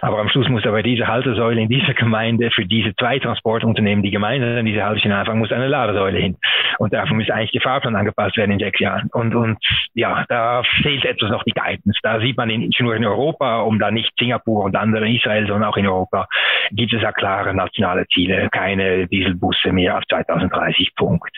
aber 0.00 0.18
am 0.18 0.28
Schluss 0.28 0.48
muss 0.48 0.66
aber 0.66 0.82
diese 0.82 1.06
Haltesäule 1.08 1.60
in 1.60 1.68
dieser 1.68 1.94
Gemeinde 1.94 2.50
für 2.50 2.66
diese 2.66 2.94
zwei 2.96 3.18
Transportunternehmen, 3.18 4.02
die 4.02 4.10
Gemeinde 4.10 4.58
an 4.58 4.66
diese 4.66 4.84
Haltestelle 4.84 5.16
anfangen, 5.16 5.38
muss 5.38 5.52
eine 5.52 5.68
Ladesäule 5.68 6.18
hin. 6.18 6.36
Und 6.78 6.92
dafür 6.92 7.16
muss 7.16 7.30
eigentlich 7.30 7.52
der 7.52 7.62
Fahrplan 7.62 7.96
angepasst 7.96 8.36
werden 8.36 8.52
in 8.52 8.58
sechs 8.58 8.80
Jahren. 8.80 9.08
Und, 9.12 9.34
und 9.34 9.58
ja, 9.94 10.24
da 10.28 10.62
fehlt 10.82 11.04
etwas 11.04 11.30
noch 11.30 11.44
die 11.44 11.52
Guidance. 11.52 11.98
Da 12.02 12.20
sieht 12.20 12.36
man 12.36 12.50
in, 12.50 12.60
nicht 12.60 12.80
nur 12.80 12.94
in 12.96 13.04
Europa, 13.04 13.60
um 13.60 13.78
da 13.78 13.90
nicht 13.90 14.12
Singapur 14.18 14.64
und 14.64 14.76
andere 14.76 15.08
Israel, 15.08 15.46
sondern 15.46 15.70
auch 15.70 15.76
in 15.76 15.86
Europa, 15.86 16.26
gibt 16.70 16.92
es 16.92 17.02
ja 17.02 17.12
klare 17.12 17.54
nationale 17.54 18.06
Ziele. 18.08 18.48
Keine 18.50 19.06
Dieselbusse 19.06 19.72
mehr 19.72 19.98
auf 19.98 20.04
2030 20.08 20.94
Punkt. 20.96 21.36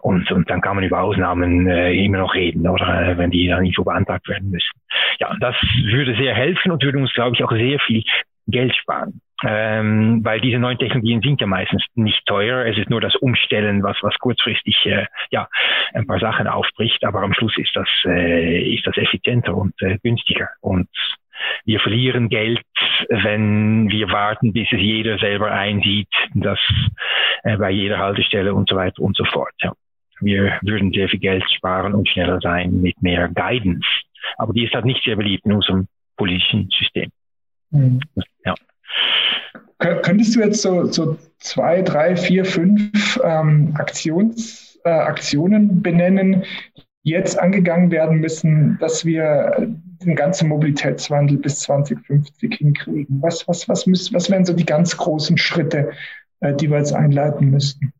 Und, 0.00 0.30
und 0.30 0.48
dann 0.50 0.60
kann 0.60 0.76
man 0.76 0.84
über 0.84 1.00
Ausnahmen 1.00 1.66
äh, 1.66 1.92
immer 1.92 2.18
noch 2.18 2.34
reden, 2.34 2.68
oder 2.68 3.08
äh, 3.08 3.18
wenn 3.18 3.30
die 3.30 3.48
dann 3.48 3.62
nicht 3.62 3.76
so 3.76 3.84
beantragt 3.84 4.28
werden 4.28 4.51
müssen. 4.52 4.70
Ja, 5.18 5.34
das 5.40 5.56
würde 5.84 6.14
sehr 6.16 6.34
helfen 6.34 6.70
und 6.70 6.82
würde 6.82 6.98
uns, 6.98 7.12
glaube 7.12 7.36
ich, 7.36 7.44
auch 7.44 7.52
sehr 7.52 7.78
viel 7.80 8.04
Geld 8.46 8.74
sparen. 8.76 9.20
Ähm, 9.44 10.24
weil 10.24 10.40
diese 10.40 10.58
neuen 10.58 10.78
Technologien 10.78 11.20
sind 11.20 11.40
ja 11.40 11.48
meistens 11.48 11.84
nicht 11.96 12.24
teuer. 12.26 12.64
Es 12.64 12.78
ist 12.78 12.90
nur 12.90 13.00
das 13.00 13.16
Umstellen, 13.16 13.82
was, 13.82 13.96
was 14.02 14.14
kurzfristig 14.18 14.86
äh, 14.86 15.06
ja, 15.30 15.48
ein 15.94 16.06
paar 16.06 16.20
Sachen 16.20 16.46
aufbricht, 16.46 17.04
aber 17.04 17.22
am 17.22 17.34
Schluss 17.34 17.58
ist 17.58 17.74
das, 17.74 17.88
äh, 18.04 18.72
ist 18.72 18.86
das 18.86 18.96
effizienter 18.96 19.56
und 19.56 19.74
äh, 19.82 19.98
günstiger. 20.00 20.48
Und 20.60 20.88
wir 21.64 21.80
verlieren 21.80 22.28
Geld, 22.28 22.62
wenn 23.08 23.88
wir 23.88 24.10
warten, 24.10 24.52
bis 24.52 24.68
es 24.70 24.80
jeder 24.80 25.18
selber 25.18 25.50
einsieht, 25.50 26.08
dass 26.34 26.60
äh, 27.42 27.56
bei 27.56 27.70
jeder 27.70 27.98
Haltestelle 27.98 28.54
und 28.54 28.68
so 28.68 28.76
weiter 28.76 29.02
und 29.02 29.16
so 29.16 29.24
fort. 29.24 29.54
Ja. 29.60 29.72
Wir 30.20 30.58
würden 30.62 30.92
sehr 30.92 31.08
viel 31.08 31.18
Geld 31.18 31.44
sparen 31.50 31.94
und 31.94 32.08
schneller 32.08 32.38
sein 32.40 32.80
mit 32.80 33.02
mehr 33.02 33.28
Guidance. 33.28 33.88
Aber 34.36 34.52
die 34.52 34.64
ist 34.64 34.74
halt 34.74 34.84
nicht 34.84 35.02
sehr 35.04 35.16
beliebt 35.16 35.44
in 35.44 35.52
unserem 35.52 35.88
politischen 36.16 36.68
System. 36.78 37.10
Mhm. 37.70 38.00
Ja. 38.44 38.54
Könntest 40.02 40.36
du 40.36 40.40
jetzt 40.40 40.62
so, 40.62 40.84
so 40.86 41.18
zwei, 41.38 41.82
drei, 41.82 42.16
vier, 42.16 42.44
fünf 42.44 43.20
ähm, 43.24 43.74
Aktions, 43.76 44.78
äh, 44.84 44.90
Aktionen 44.90 45.82
benennen, 45.82 46.44
die 47.04 47.10
jetzt 47.10 47.38
angegangen 47.38 47.90
werden 47.90 48.20
müssen, 48.20 48.78
dass 48.78 49.04
wir 49.04 49.74
den 50.04 50.14
ganzen 50.14 50.48
Mobilitätswandel 50.48 51.38
bis 51.38 51.60
2050 51.60 52.54
hinkriegen? 52.54 53.20
Was, 53.22 53.46
was, 53.48 53.68
was, 53.68 53.86
müssen, 53.86 54.14
was 54.14 54.30
wären 54.30 54.44
so 54.44 54.52
die 54.52 54.66
ganz 54.66 54.96
großen 54.96 55.36
Schritte, 55.36 55.92
äh, 56.40 56.54
die 56.54 56.70
wir 56.70 56.78
jetzt 56.78 56.94
einleiten 56.94 57.50
müssten? 57.50 57.92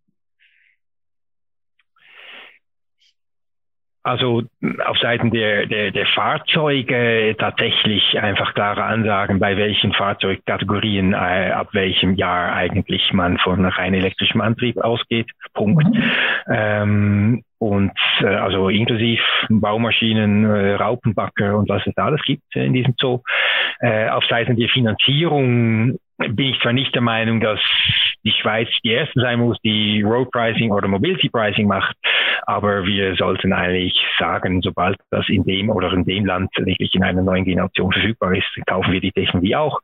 Also 4.04 4.42
auf 4.84 4.98
Seiten 4.98 5.30
der, 5.30 5.66
der, 5.66 5.92
der 5.92 6.06
Fahrzeuge 6.06 7.36
tatsächlich 7.38 8.18
einfach 8.18 8.52
klare 8.52 8.82
Ansagen, 8.82 9.38
bei 9.38 9.56
welchen 9.56 9.92
Fahrzeugkategorien 9.92 11.12
äh, 11.12 11.52
ab 11.52 11.68
welchem 11.72 12.14
Jahr 12.16 12.52
eigentlich 12.52 13.12
man 13.12 13.38
von 13.38 13.64
rein 13.64 13.94
elektrischem 13.94 14.40
Antrieb 14.40 14.78
ausgeht. 14.78 15.30
Punkt. 15.54 15.86
Mhm. 15.86 16.12
Ähm, 16.48 17.42
und 17.58 17.92
äh, 18.20 18.26
also 18.26 18.68
inklusiv 18.70 19.20
Baumaschinen, 19.48 20.44
äh, 20.46 20.74
Raupenbacker 20.74 21.56
und 21.56 21.68
was 21.68 21.86
es 21.86 21.94
da 21.94 22.06
alles 22.06 22.22
gibt 22.22 22.42
in 22.56 22.72
diesem 22.72 22.94
Zoo. 22.98 23.20
Äh, 23.78 24.08
auf 24.08 24.24
Seiten 24.24 24.56
der 24.56 24.68
Finanzierung 24.68 25.98
bin 26.30 26.48
ich 26.48 26.60
zwar 26.60 26.72
nicht 26.72 26.94
der 26.94 27.02
Meinung, 27.02 27.40
dass 27.40 27.60
die 28.24 28.32
Schweiz 28.32 28.68
die 28.84 28.90
erste 28.90 29.20
sein 29.20 29.40
muss, 29.40 29.58
die 29.64 30.02
Road 30.02 30.30
Pricing 30.30 30.70
oder 30.70 30.88
Mobility 30.88 31.28
Pricing 31.28 31.66
macht, 31.66 31.96
aber 32.46 32.86
wir 32.86 33.14
sollten 33.16 33.52
eigentlich 33.52 34.00
sagen, 34.18 34.62
sobald 34.62 34.96
das 35.10 35.28
in 35.28 35.44
dem 35.44 35.70
oder 35.70 35.92
in 35.92 36.04
dem 36.04 36.24
Land 36.24 36.50
wirklich 36.56 36.94
in 36.94 37.02
einer 37.02 37.22
neuen 37.22 37.44
Generation 37.44 37.92
verfügbar 37.92 38.34
ist, 38.34 38.46
kaufen 38.66 38.92
wir 38.92 39.00
die 39.00 39.12
Technologie 39.12 39.56
auch 39.56 39.80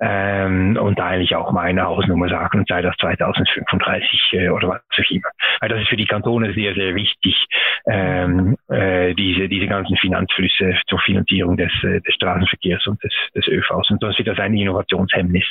ähm, 0.00 0.78
und 0.80 1.00
eigentlich 1.00 1.34
auch 1.34 1.52
mal 1.52 1.62
eine 1.62 1.84
Hausnummer 1.84 2.28
sagen, 2.28 2.64
sei 2.68 2.82
das 2.82 2.96
2035 2.98 4.32
äh, 4.32 4.48
oder 4.50 4.68
was 4.68 4.80
auch 4.92 5.10
immer. 5.10 5.28
Weil 5.60 5.68
das 5.68 5.82
ist 5.82 5.88
für 5.88 5.96
die 5.96 6.06
Kantone 6.06 6.52
sehr, 6.54 6.74
sehr 6.74 6.94
wichtig, 6.94 7.46
ähm, 7.86 8.56
äh, 8.68 9.14
diese, 9.14 9.48
diese 9.48 9.66
ganzen 9.66 9.96
Finanzflüsse 9.96 10.76
zur 10.86 10.98
Finanzierung 11.00 11.56
des, 11.56 11.72
äh, 11.82 12.00
des 12.00 12.14
Straßenverkehrs 12.14 12.86
und 12.86 13.02
des, 13.02 13.12
des 13.34 13.46
ÖVs. 13.48 13.90
Und 13.90 14.00
sonst 14.00 14.18
wird 14.18 14.28
das 14.28 14.38
ein 14.38 14.54
Innovationshemmnis. 14.54 15.44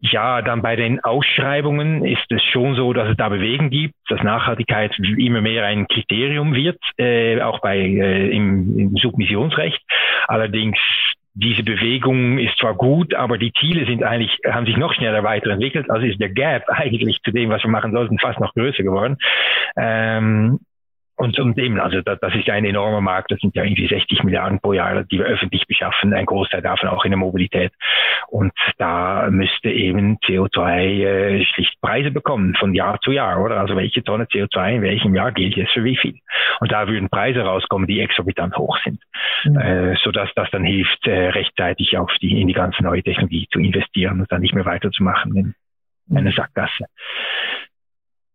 Ja, 0.00 0.42
dann 0.42 0.62
bei 0.62 0.76
den 0.76 1.02
Ausschreibungen 1.02 2.04
ist 2.04 2.30
es 2.30 2.42
schon 2.44 2.76
so, 2.76 2.92
dass 2.92 3.08
es 3.08 3.16
da 3.16 3.28
Bewegen 3.28 3.68
gibt, 3.68 3.94
dass 4.08 4.22
Nachhaltigkeit 4.22 4.96
immer 4.98 5.40
mehr 5.40 5.64
ein 5.66 5.88
Kriterium 5.88 6.54
wird, 6.54 6.78
äh, 6.98 7.40
auch 7.40 7.60
bei 7.60 7.78
äh, 7.78 8.30
im, 8.30 8.78
im 8.78 8.96
Submissionsrecht. 8.96 9.82
Allerdings 10.28 10.78
diese 11.34 11.64
Bewegung 11.64 12.38
ist 12.38 12.58
zwar 12.58 12.74
gut, 12.74 13.14
aber 13.14 13.38
die 13.38 13.52
Ziele 13.52 13.86
sind 13.86 14.04
eigentlich, 14.04 14.38
haben 14.44 14.66
sich 14.66 14.76
noch 14.76 14.92
schneller 14.92 15.24
weiterentwickelt. 15.24 15.90
Also 15.90 16.06
ist 16.06 16.20
der 16.20 16.30
Gap 16.30 16.64
eigentlich 16.68 17.20
zu 17.24 17.32
dem, 17.32 17.50
was 17.50 17.64
wir 17.64 17.70
machen 17.70 17.92
sollten, 17.92 18.18
fast 18.20 18.38
noch 18.38 18.54
größer 18.54 18.84
geworden. 18.84 19.16
Ähm, 19.76 20.60
und, 21.16 21.38
und 21.40 21.58
eben, 21.58 21.80
also 21.80 22.00
das, 22.00 22.20
das 22.20 22.34
ist 22.36 22.48
ein 22.48 22.64
enormer 22.64 23.00
Markt, 23.00 23.32
das 23.32 23.40
sind 23.40 23.56
ja 23.56 23.64
irgendwie 23.64 23.88
60 23.88 24.22
Milliarden 24.22 24.60
pro 24.60 24.72
Jahr, 24.72 25.02
die 25.02 25.18
wir 25.18 25.26
öffentlich 25.26 25.66
beschaffen, 25.66 26.14
ein 26.14 26.26
Großteil 26.26 26.62
davon 26.62 26.88
auch 26.88 27.04
in 27.04 27.10
der 27.10 27.18
Mobilität. 27.18 27.72
Und 28.28 28.52
da 28.78 29.28
müsste 29.30 29.70
eben 29.70 30.18
CO2 30.18 31.04
äh, 31.04 31.44
schlicht 31.44 31.80
Preise 31.80 32.10
bekommen 32.10 32.54
von 32.54 32.74
Jahr 32.74 33.00
zu 33.00 33.12
Jahr, 33.12 33.42
oder? 33.42 33.60
Also 33.60 33.76
welche 33.76 34.02
Tonne 34.02 34.24
CO2 34.24 34.76
in 34.76 34.82
welchem 34.82 35.14
Jahr 35.14 35.32
gilt 35.32 35.56
jetzt 35.56 35.72
für 35.72 35.84
wie 35.84 35.96
viel? 35.96 36.18
Und 36.60 36.72
da 36.72 36.88
würden 36.88 37.08
Preise 37.08 37.40
rauskommen, 37.40 37.86
die 37.86 38.00
exorbitant 38.00 38.56
hoch 38.56 38.78
sind, 38.84 39.00
mhm. 39.44 39.58
äh, 39.58 39.96
sodass 40.02 40.30
das 40.34 40.50
dann 40.50 40.64
hilft, 40.64 41.06
äh, 41.06 41.28
rechtzeitig 41.28 41.96
auf 41.96 42.12
die, 42.20 42.40
in 42.40 42.48
die 42.48 42.54
ganze 42.54 42.82
neue 42.82 43.02
Technologie 43.02 43.46
zu 43.50 43.58
investieren 43.58 44.20
und 44.20 44.30
dann 44.32 44.40
nicht 44.40 44.54
mehr 44.54 44.64
weiterzumachen 44.64 45.54
in 46.10 46.16
eine 46.16 46.32
Sackgasse. 46.32 46.86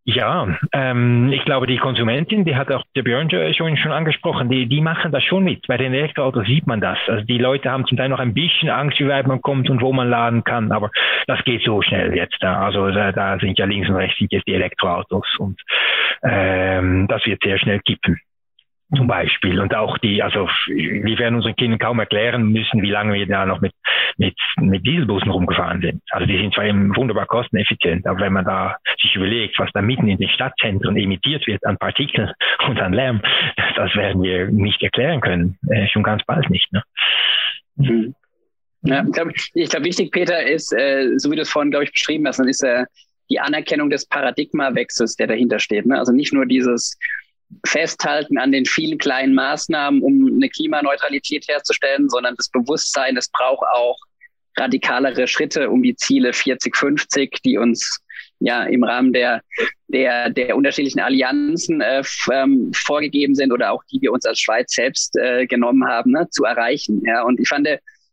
Ja, 0.05 0.57
ähm, 0.73 1.31
ich 1.31 1.45
glaube, 1.45 1.65
die 1.65 1.77
Konsumentin, 1.77 2.43
die 2.43 2.57
hat 2.57 2.69
auch 2.71 2.83
der 2.93 3.03
Björn 3.03 3.29
schon, 3.53 3.77
schon 3.77 3.91
angesprochen, 3.93 4.49
die, 4.49 4.67
die 4.67 4.81
machen 4.81 5.13
das 5.13 5.23
schon 5.23 5.45
mit. 5.45 5.65
Bei 5.67 5.77
den 5.77 5.93
Elektroautos 5.93 6.45
sieht 6.45 6.67
man 6.67 6.81
das. 6.81 6.97
Also 7.07 7.23
die 7.23 7.37
Leute 7.37 7.71
haben 7.71 7.85
zum 7.85 7.97
Teil 7.97 8.09
noch 8.09 8.19
ein 8.19 8.33
bisschen 8.33 8.69
Angst, 8.69 8.99
wie 8.99 9.07
weit 9.07 9.27
man 9.27 9.41
kommt 9.41 9.69
und 9.69 9.81
wo 9.81 9.93
man 9.93 10.09
laden 10.09 10.43
kann, 10.43 10.73
aber 10.73 10.91
das 11.27 11.41
geht 11.45 11.63
so 11.63 11.81
schnell 11.81 12.13
jetzt. 12.15 12.35
Da. 12.41 12.65
Also 12.65 12.91
da, 12.91 13.13
da 13.13 13.39
sind 13.39 13.57
ja 13.57 13.65
links 13.65 13.87
und 13.87 13.95
rechts 13.95 14.17
sind 14.17 14.33
jetzt 14.33 14.45
die 14.45 14.55
Elektroautos 14.55 15.37
und 15.39 15.61
ähm, 16.21 17.07
das 17.07 17.25
wird 17.25 17.41
sehr 17.41 17.57
schnell 17.57 17.79
kippen 17.79 18.19
zum 18.95 19.07
Beispiel. 19.07 19.59
Und 19.59 19.75
auch 19.75 19.97
die, 19.97 20.21
also 20.21 20.47
wir 20.67 21.17
werden 21.19 21.35
unseren 21.35 21.55
Kindern 21.55 21.79
kaum 21.79 21.99
erklären 21.99 22.51
müssen, 22.51 22.81
wie 22.81 22.89
lange 22.89 23.13
wir 23.13 23.25
da 23.25 23.45
noch 23.45 23.61
mit, 23.61 23.73
mit, 24.17 24.35
mit 24.57 24.85
Dieselbussen 24.85 25.31
rumgefahren 25.31 25.81
sind. 25.81 26.01
Also 26.11 26.25
die 26.25 26.37
sind 26.37 26.53
zwar 26.53 26.65
eben 26.65 26.95
wunderbar 26.95 27.25
kosteneffizient, 27.25 28.05
aber 28.05 28.19
wenn 28.19 28.33
man 28.33 28.45
da 28.45 28.77
sich 29.01 29.15
überlegt, 29.15 29.59
was 29.59 29.69
da 29.73 29.81
mitten 29.81 30.07
in 30.07 30.17
den 30.17 30.29
Stadtzentren 30.29 30.95
emittiert 30.97 31.45
wird 31.47 31.65
an 31.65 31.77
Partikeln 31.77 32.31
und 32.67 32.79
an 32.79 32.93
Lärm, 32.93 33.21
das 33.75 33.95
werden 33.95 34.21
wir 34.21 34.47
nicht 34.47 34.81
erklären 34.81 35.21
können. 35.21 35.57
Äh, 35.69 35.87
schon 35.87 36.03
ganz 36.03 36.23
bald 36.25 36.49
nicht. 36.49 36.71
Ne? 36.71 36.83
Mhm. 37.75 38.15
Ja, 38.85 39.03
ich 39.05 39.13
glaube, 39.13 39.31
ich 39.53 39.69
glaub, 39.69 39.85
wichtig, 39.85 40.11
Peter, 40.11 40.43
ist, 40.43 40.73
äh, 40.73 41.17
so 41.17 41.31
wie 41.31 41.37
du 41.37 41.43
es 41.43 41.49
vorhin, 41.49 41.71
glaube 41.71 41.85
ich, 41.85 41.91
beschrieben 41.93 42.27
hast, 42.27 42.39
dann 42.39 42.49
ist 42.49 42.63
äh, 42.63 42.83
die 43.29 43.39
Anerkennung 43.39 43.89
des 43.89 44.05
Paradigmawechsels, 44.05 45.15
der 45.15 45.27
dahinter 45.27 45.59
steht. 45.59 45.85
Ne? 45.85 45.97
Also 45.97 46.11
nicht 46.11 46.33
nur 46.33 46.45
dieses, 46.45 46.97
festhalten 47.65 48.37
an 48.37 48.51
den 48.51 48.65
vielen 48.65 48.97
kleinen 48.97 49.33
Maßnahmen, 49.33 50.01
um 50.01 50.27
eine 50.35 50.49
Klimaneutralität 50.49 51.47
herzustellen, 51.47 52.09
sondern 52.09 52.35
das 52.35 52.49
Bewusstsein, 52.49 53.17
es 53.17 53.29
braucht 53.29 53.65
auch 53.71 53.97
radikalere 54.57 55.27
Schritte, 55.27 55.69
um 55.69 55.81
die 55.81 55.95
Ziele 55.95 56.33
40, 56.33 56.75
50, 56.75 57.41
die 57.43 57.57
uns 57.57 57.99
ja 58.39 58.63
im 58.63 58.83
Rahmen 58.83 59.13
der, 59.13 59.41
der, 59.87 60.29
der 60.29 60.55
unterschiedlichen 60.55 60.99
Allianzen 60.99 61.81
äh, 61.81 62.03
ähm, 62.31 62.71
vorgegeben 62.73 63.35
sind 63.35 63.51
oder 63.51 63.71
auch 63.71 63.83
die 63.91 64.01
wir 64.01 64.11
uns 64.11 64.25
als 64.25 64.39
Schweiz 64.39 64.73
selbst 64.73 65.15
äh, 65.17 65.47
genommen 65.47 65.85
haben, 65.87 66.11
ne, 66.11 66.27
zu 66.29 66.43
erreichen. 66.43 67.01
Ja, 67.05 67.23
und 67.23 67.39
ich 67.39 67.47
fand 67.47 67.67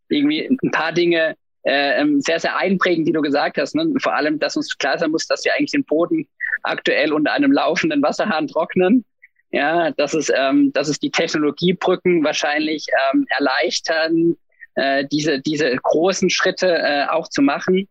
irgendwie 0.08 0.48
ein 0.62 0.70
paar 0.70 0.92
Dinge 0.92 1.34
äh, 1.62 2.00
ähm, 2.00 2.20
sehr, 2.20 2.40
sehr 2.40 2.56
einprägend, 2.56 3.06
die 3.06 3.12
du 3.12 3.20
gesagt 3.20 3.58
hast. 3.58 3.74
Ne? 3.74 3.92
Vor 4.00 4.14
allem, 4.14 4.38
dass 4.38 4.56
uns 4.56 4.76
klar 4.78 4.98
sein 4.98 5.10
muss, 5.10 5.26
dass 5.26 5.44
wir 5.44 5.52
eigentlich 5.54 5.72
den 5.72 5.84
Boden 5.84 6.26
aktuell 6.62 7.12
unter 7.12 7.32
einem 7.32 7.52
laufenden 7.52 8.02
Wasserhahn 8.02 8.46
trocknen 8.46 9.04
ja, 9.50 9.90
dass 9.92 10.14
es, 10.14 10.30
ähm, 10.34 10.72
dass 10.72 10.88
es 10.88 10.98
die 10.98 11.10
Technologiebrücken 11.10 12.22
wahrscheinlich 12.24 12.86
ähm, 13.12 13.26
erleichtern, 13.28 14.36
äh, 14.74 15.04
diese, 15.10 15.40
diese 15.40 15.74
großen 15.74 16.30
Schritte 16.30 16.78
äh, 16.78 17.06
auch 17.08 17.28
zu 17.28 17.42
machen, 17.42 17.88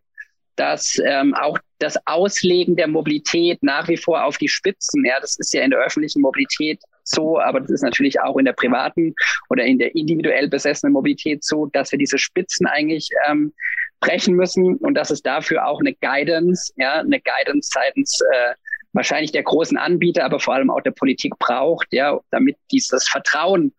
dass 0.56 0.98
ähm, 1.06 1.34
auch 1.34 1.58
das 1.78 1.96
Auslegen 2.06 2.76
der 2.76 2.88
Mobilität 2.88 3.62
nach 3.62 3.88
wie 3.88 3.96
vor 3.96 4.24
auf 4.24 4.36
die 4.36 4.48
Spitzen, 4.48 5.04
ja, 5.04 5.18
das 5.20 5.38
ist 5.38 5.54
ja 5.54 5.62
in 5.62 5.70
der 5.70 5.80
öffentlichen 5.80 6.20
Mobilität 6.20 6.80
so, 7.04 7.40
aber 7.40 7.60
das 7.60 7.70
ist 7.70 7.82
natürlich 7.82 8.20
auch 8.20 8.36
in 8.36 8.44
der 8.44 8.52
privaten 8.52 9.14
oder 9.48 9.64
in 9.64 9.78
der 9.78 9.94
individuell 9.94 10.48
besessenen 10.48 10.92
Mobilität 10.92 11.44
so, 11.44 11.66
dass 11.66 11.92
wir 11.92 11.98
diese 11.98 12.18
Spitzen 12.18 12.66
eigentlich 12.66 13.08
ähm, 13.28 13.52
brechen 14.00 14.34
müssen 14.34 14.76
und 14.76 14.94
dass 14.94 15.10
es 15.10 15.22
dafür 15.22 15.66
auch 15.66 15.80
eine 15.80 15.94
Guidance, 15.94 16.72
ja, 16.76 17.00
eine 17.00 17.20
Guidance 17.20 17.70
seitens 17.72 18.20
äh, 18.32 18.54
wahrscheinlich 18.92 19.32
der 19.32 19.42
großen 19.42 19.76
Anbieter, 19.76 20.24
aber 20.24 20.40
vor 20.40 20.54
allem 20.54 20.70
auch 20.70 20.80
der 20.80 20.90
Politik 20.90 21.38
braucht, 21.38 21.86
ja, 21.92 22.18
damit 22.30 22.56
dieses 22.72 23.08
Vertrauen, 23.08 23.72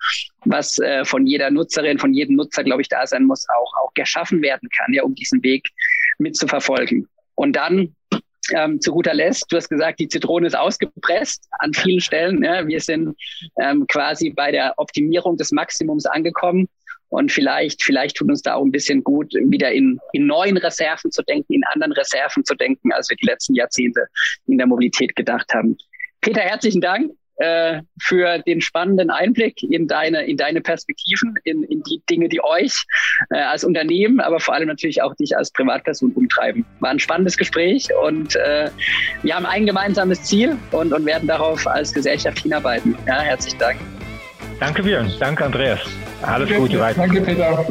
was 0.46 0.80
äh, 0.80 1.06
von 1.06 1.28
jeder 1.28 1.52
Nutzerin, 1.52 2.00
von 2.00 2.14
jedem 2.14 2.36
Nutzer, 2.36 2.64
glaube 2.64 2.82
ich, 2.82 2.90
da 2.90 3.06
sein 3.06 3.26
muss, 3.26 3.46
auch, 3.50 3.74
auch 3.84 3.94
geschaffen 3.94 4.42
werden 4.42 4.70
kann, 4.70 4.94
ja, 4.94 5.04
um 5.04 5.16
diesen 5.16 5.44
Weg 5.44 5.70
mitzuverfolgen. 6.18 7.08
Und 7.36 7.56
dann 7.56 7.96
ähm, 8.54 8.82
zu 8.82 8.92
guter 8.92 9.14
Letzt, 9.14 9.52
du 9.52 9.58
hast 9.58 9.70
gesagt, 9.70 10.00
die 10.00 10.08
Zitrone 10.08 10.48
ist 10.48 10.58
ausgepresst 10.58 11.48
an 11.60 11.74
vielen 11.74 12.02
Stellen. 12.02 12.44
Ja. 12.44 12.68
Wir 12.68 12.80
sind 12.80 13.16
ähm, 13.62 13.86
quasi 13.88 14.32
bei 14.32 14.52
der 14.52 14.74
Optimierung 14.78 15.38
des 15.38 15.52
Maximums 15.52 16.06
angekommen. 16.06 16.68
Und 17.12 17.32
vielleicht, 17.32 17.84
vielleicht 17.84 18.16
tut 18.16 18.30
uns 18.30 18.42
da 18.42 18.56
auch 18.56 18.64
ein 18.64 18.72
bisschen 18.72 19.04
gut, 19.04 19.34
wieder 19.34 19.72
in, 19.72 20.00
in 20.14 20.28
neuen 20.28 20.58
Reserven 20.58 21.12
zu 21.12 21.22
denken, 21.24 21.54
in 21.54 21.64
anderen 21.66 21.92
Reserven 21.92 22.46
zu 22.46 22.56
denken, 22.56 22.92
als 22.94 23.10
wir 23.10 23.18
die 23.18 23.26
letzten 23.26 23.54
Jahrzehnte 23.54 24.08
in 24.48 24.58
der 24.58 24.66
Mobilität 24.66 25.16
gedacht 25.16 25.54
haben. 25.54 25.78
Peter, 26.22 26.40
herzlichen 26.40 26.80
Dank 26.80 27.12
äh, 27.36 27.82
für 28.00 28.40
den 28.40 28.62
spannenden 28.62 29.10
Einblick 29.10 29.62
in 29.62 29.88
deine, 29.88 30.26
in 30.26 30.38
deine 30.38 30.62
Perspektiven, 30.62 31.36
in, 31.44 31.64
in 31.64 31.84
die 31.84 32.02
Dinge, 32.10 32.30
die 32.30 32.42
euch 32.42 32.86
äh, 33.30 33.40
als 33.40 33.66
Unternehmen, 33.66 34.22
aber 34.22 34.40
vor 34.40 34.54
allem 34.54 34.70
natürlich 34.70 35.02
auch 35.02 35.14
dich 35.16 35.36
als 35.36 35.52
Privatperson 35.52 36.12
umtreiben. 36.14 36.66
War 36.80 36.92
ein 36.92 37.00
spannendes 37.00 37.36
Gespräch 37.36 37.90
und 38.06 38.38
äh, 38.38 38.70
wir 39.24 39.36
haben 39.36 39.46
ein 39.46 39.66
gemeinsames 39.66 40.24
Ziel 40.24 40.58
und, 40.72 40.94
und 40.94 41.06
werden 41.06 41.28
darauf 41.28 41.68
als 41.68 41.92
Gesellschaft 41.94 42.40
hinarbeiten. 42.40 42.96
Ja, 43.06 43.20
herzlichen 43.20 43.60
Dank. 43.60 43.80
Danke, 44.62 44.84
Björn. 44.84 45.12
Danke, 45.20 45.44
Andreas. 45.44 45.80
Alles 46.22 46.48
Danke, 46.48 46.62
Gute 46.62 46.80
weiter. 46.80 47.02
Danke, 47.02 47.22
Peter. 47.22 47.66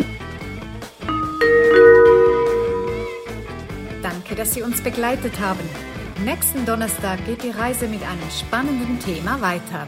Danke, 4.03 4.35
dass 4.35 4.55
Sie 4.55 4.62
uns 4.62 4.83
begleitet 4.83 5.38
haben. 5.38 5.61
Nächsten 6.24 6.66
Donnerstag 6.66 7.24
geht 7.26 7.44
die 7.44 7.50
Reise 7.50 7.87
mit 7.87 8.03
einem 8.03 8.29
spannenden 8.29 8.98
Thema 8.98 9.40
weiter. 9.40 9.87